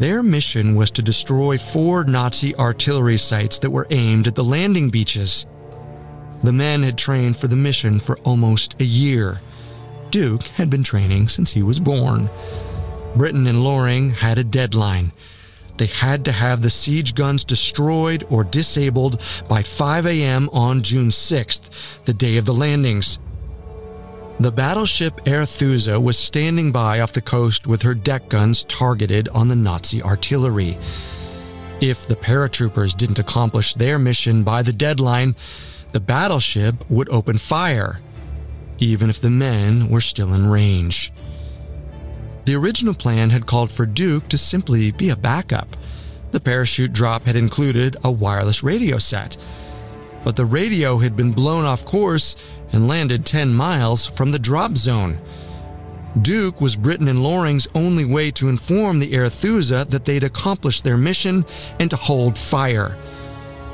[0.00, 4.90] Their mission was to destroy four Nazi artillery sites that were aimed at the landing
[4.90, 5.46] beaches.
[6.42, 9.40] The men had trained for the mission for almost a year.
[10.10, 12.28] Duke had been training since he was born.
[13.14, 15.12] Britton and Loring had a deadline.
[15.76, 20.48] They had to have the siege guns destroyed or disabled by 5 a.m.
[20.52, 23.18] on June 6th, the day of the landings.
[24.38, 29.48] The battleship Arethusa was standing by off the coast with her deck guns targeted on
[29.48, 30.76] the Nazi artillery.
[31.80, 35.36] If the paratroopers didn't accomplish their mission by the deadline,
[35.92, 38.00] the battleship would open fire,
[38.78, 41.12] even if the men were still in range.
[42.46, 45.76] The original plan had called for Duke to simply be a backup.
[46.30, 49.36] The parachute drop had included a wireless radio set.
[50.22, 52.36] But the radio had been blown off course
[52.72, 55.18] and landed 10 miles from the drop zone.
[56.22, 60.96] Duke was Britton and Loring's only way to inform the Arethusa that they'd accomplished their
[60.96, 61.44] mission
[61.80, 62.96] and to hold fire.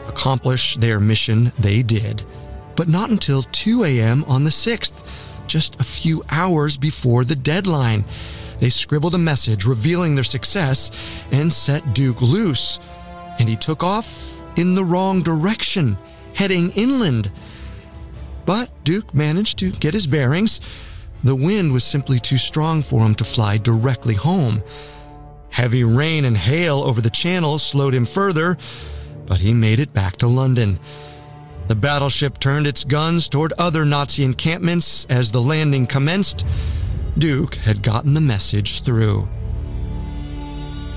[0.08, 2.24] Accomplish their mission they did,
[2.74, 4.24] but not until 2 a.m.
[4.24, 5.06] on the 6th,
[5.46, 8.06] just a few hours before the deadline.
[8.62, 10.92] They scribbled a message revealing their success
[11.32, 12.78] and set Duke loose.
[13.40, 15.98] And he took off in the wrong direction,
[16.34, 17.32] heading inland.
[18.46, 20.60] But Duke managed to get his bearings.
[21.24, 24.62] The wind was simply too strong for him to fly directly home.
[25.50, 28.56] Heavy rain and hail over the channel slowed him further,
[29.26, 30.78] but he made it back to London.
[31.66, 36.46] The battleship turned its guns toward other Nazi encampments as the landing commenced.
[37.18, 39.28] Duke had gotten the message through.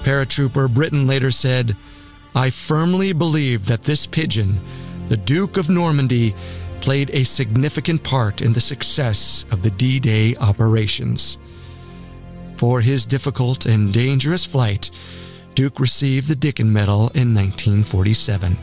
[0.03, 1.75] Paratrooper Britton later said,
[2.35, 4.59] I firmly believe that this pigeon,
[5.07, 6.35] the Duke of Normandy,
[6.81, 11.39] played a significant part in the success of the D Day operations.
[12.57, 14.91] For his difficult and dangerous flight,
[15.55, 18.57] Duke received the Dickin Medal in 1947.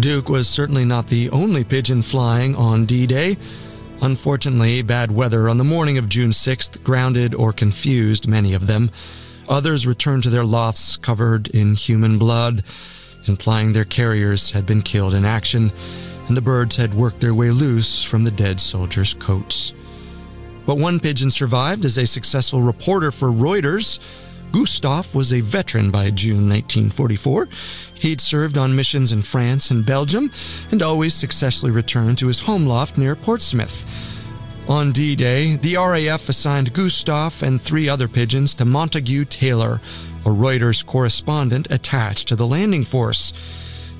[0.00, 3.36] Duke was certainly not the only pigeon flying on D Day.
[4.02, 8.90] Unfortunately, bad weather on the morning of June 6th grounded or confused many of them.
[9.48, 12.64] Others returned to their lofts covered in human blood,
[13.28, 15.70] implying their carriers had been killed in action,
[16.26, 19.72] and the birds had worked their way loose from the dead soldiers' coats.
[20.66, 24.00] But one pigeon survived as a successful reporter for Reuters.
[24.52, 27.48] Gustav was a veteran by June 1944.
[27.94, 30.30] He'd served on missions in France and Belgium
[30.70, 33.86] and always successfully returned to his home loft near Portsmouth.
[34.68, 39.80] On D Day, the RAF assigned Gustav and three other pigeons to Montague Taylor,
[40.24, 43.32] a Reuters correspondent attached to the landing force.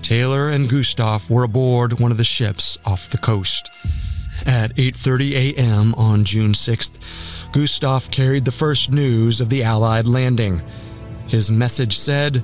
[0.03, 3.71] Taylor and Gustav were aboard one of the ships off the coast.
[4.47, 5.95] At 8:30 a.m.
[5.95, 6.99] on June 6th,
[7.53, 10.63] Gustav carried the first news of the Allied landing.
[11.29, 12.43] His message said,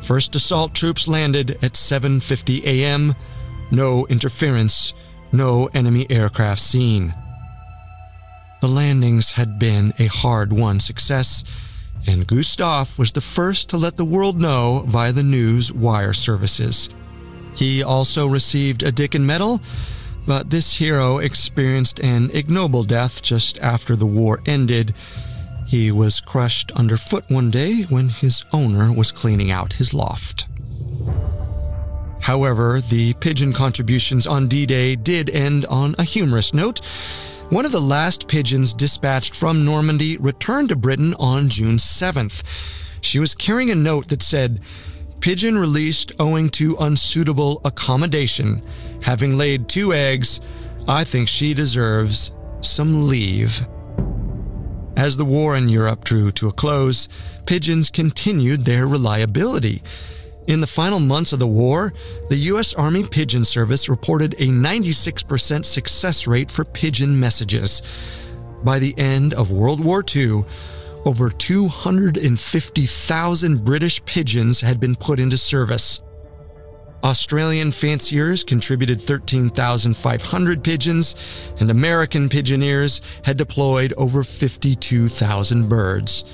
[0.00, 3.14] First assault troops landed at 7:50 a.m.
[3.70, 4.94] No interference,
[5.32, 7.14] no enemy aircraft seen.
[8.60, 11.44] The landings had been a hard-won success,
[12.06, 16.90] and Gustav was the first to let the world know via the news wire services.
[17.54, 19.60] He also received a Dickin Medal,
[20.26, 24.94] but this hero experienced an ignoble death just after the war ended.
[25.66, 30.46] He was crushed underfoot one day when his owner was cleaning out his loft.
[32.20, 36.80] However, the pigeon contributions on D Day did end on a humorous note.
[37.48, 42.44] One of the last pigeons dispatched from Normandy returned to Britain on June 7th.
[43.00, 44.60] She was carrying a note that said,
[45.20, 48.62] Pigeon released owing to unsuitable accommodation.
[49.02, 50.40] Having laid two eggs,
[50.88, 52.32] I think she deserves
[52.62, 53.66] some leave.
[54.96, 57.08] As the war in Europe drew to a close,
[57.44, 59.82] pigeons continued their reliability.
[60.46, 61.92] In the final months of the war,
[62.30, 62.72] the U.S.
[62.72, 67.82] Army Pigeon Service reported a 96% success rate for pigeon messages.
[68.64, 70.44] By the end of World War II,
[71.04, 76.00] over 250,000 British pigeons had been put into service.
[77.02, 81.16] Australian fanciers contributed 13,500 pigeons,
[81.58, 86.24] and American pigeoneers had deployed over 52,000 birds.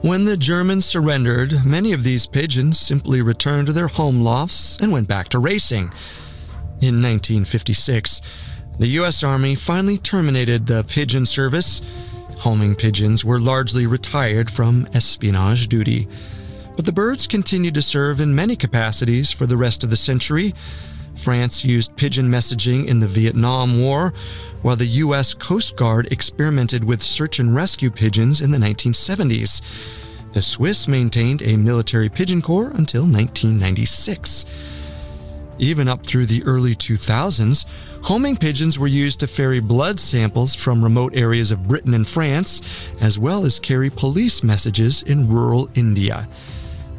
[0.00, 4.92] When the Germans surrendered, many of these pigeons simply returned to their home lofts and
[4.92, 5.90] went back to racing.
[6.80, 8.22] In 1956,
[8.78, 9.24] the U.S.
[9.24, 11.82] Army finally terminated the pigeon service.
[12.38, 16.06] Homing pigeons were largely retired from espionage duty.
[16.76, 20.52] But the birds continued to serve in many capacities for the rest of the century.
[21.14, 24.12] France used pigeon messaging in the Vietnam War,
[24.60, 25.32] while the U.S.
[25.32, 29.62] Coast Guard experimented with search and rescue pigeons in the 1970s.
[30.32, 34.44] The Swiss maintained a military pigeon corps until 1996.
[35.58, 37.64] Even up through the early 2000s,
[38.06, 42.62] homing pigeons were used to ferry blood samples from remote areas of Britain and France,
[43.00, 46.28] as well as carry police messages in rural India.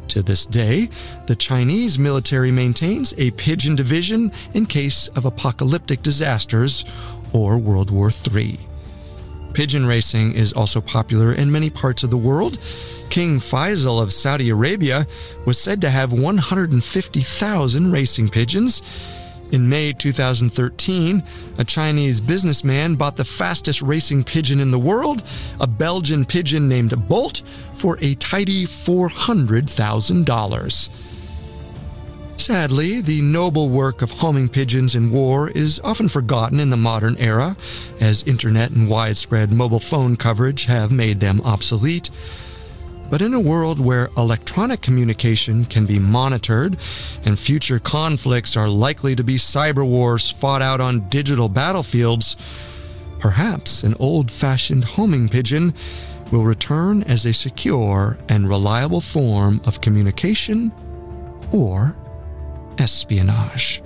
[0.08, 0.90] To this day,
[1.24, 6.84] the Chinese military maintains a pigeon division in case of apocalyptic disasters
[7.32, 8.58] or World War III.
[9.54, 12.58] Pigeon racing is also popular in many parts of the world.
[13.08, 15.06] King Faisal of Saudi Arabia
[15.46, 18.82] was said to have 150,000 racing pigeons.
[19.50, 21.22] In May 2013,
[21.56, 25.22] a Chinese businessman bought the fastest racing pigeon in the world,
[25.58, 27.42] a Belgian pigeon named Bolt,
[27.74, 30.90] for a tidy $400,000.
[32.36, 37.16] Sadly, the noble work of homing pigeons in war is often forgotten in the modern
[37.16, 37.56] era,
[38.00, 42.10] as internet and widespread mobile phone coverage have made them obsolete.
[43.10, 46.76] But in a world where electronic communication can be monitored
[47.24, 52.36] and future conflicts are likely to be cyber wars fought out on digital battlefields,
[53.18, 55.72] perhaps an old fashioned homing pigeon
[56.30, 60.70] will return as a secure and reliable form of communication
[61.50, 61.96] or
[62.78, 63.82] espionage.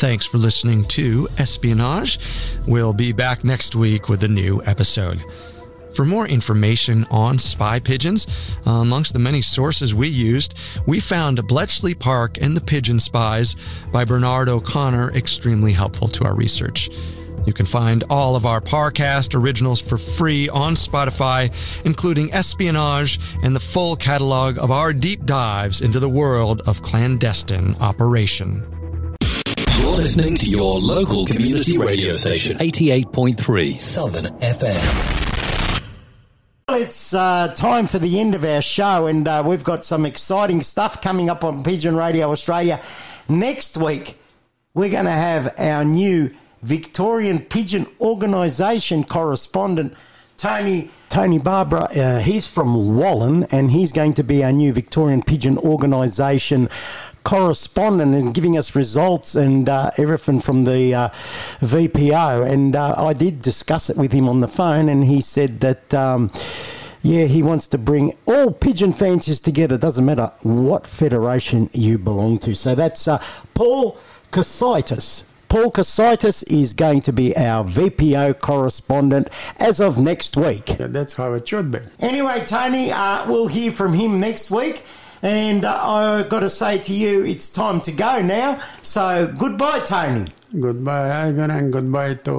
[0.00, 2.18] Thanks for listening to Espionage.
[2.66, 5.22] We'll be back next week with a new episode.
[5.94, 8.26] For more information on spy pigeons,
[8.66, 13.56] uh, amongst the many sources we used, we found Bletchley Park and the Pigeon Spies
[13.92, 16.88] by Bernard O'Connor extremely helpful to our research.
[17.44, 21.52] You can find all of our Parcast originals for free on Spotify,
[21.84, 27.76] including Espionage and the full catalog of our deep dives into the world of clandestine
[27.80, 28.79] operation.
[29.90, 35.82] You're listening to your local community radio station, 88.3 Southern FM.
[36.68, 40.06] Well, it's uh, time for the end of our show, and uh, we've got some
[40.06, 42.80] exciting stuff coming up on Pigeon Radio Australia.
[43.28, 44.16] Next week,
[44.74, 49.94] we're going to have our new Victorian Pigeon Organisation correspondent,
[50.36, 50.92] Tony.
[51.08, 55.58] Tony Barbara, uh, he's from Wallan, and he's going to be our new Victorian Pigeon
[55.58, 56.68] Organisation
[57.24, 61.08] correspondent and giving us results and uh, everything from the uh,
[61.60, 62.50] VPO.
[62.50, 65.94] And uh, I did discuss it with him on the phone, and he said that.
[65.94, 66.30] Um,
[67.02, 69.78] yeah, he wants to bring all pigeon fanciers together.
[69.78, 72.54] Doesn't matter what federation you belong to.
[72.54, 73.22] So that's uh,
[73.54, 73.96] Paul
[74.30, 75.24] Casitis.
[75.50, 79.28] Paul Casitis is going to be our VPO correspondent
[79.58, 80.78] as of next week.
[80.78, 81.80] Yeah, that's how it should be.
[81.98, 84.84] Anyway, Tony, uh, we'll hear from him next week.
[85.22, 88.62] And uh, I've got to say to you, it's time to go now.
[88.82, 90.30] So goodbye, Tony.
[90.58, 92.32] Goodbye, Ivan, and goodbye to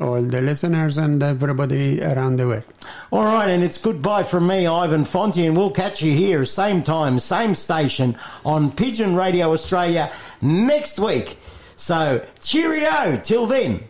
[0.00, 2.64] all the listeners and everybody around the world.
[3.12, 6.82] All right, and it's goodbye from me, Ivan Fonte, and we'll catch you here, same
[6.82, 10.10] time, same station on Pigeon Radio Australia
[10.42, 11.38] next week.
[11.76, 13.84] So cheerio till then.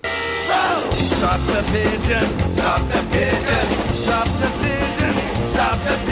[0.46, 6.03] So, stop the pigeon, stop the pigeon, stop the pigeon, stop the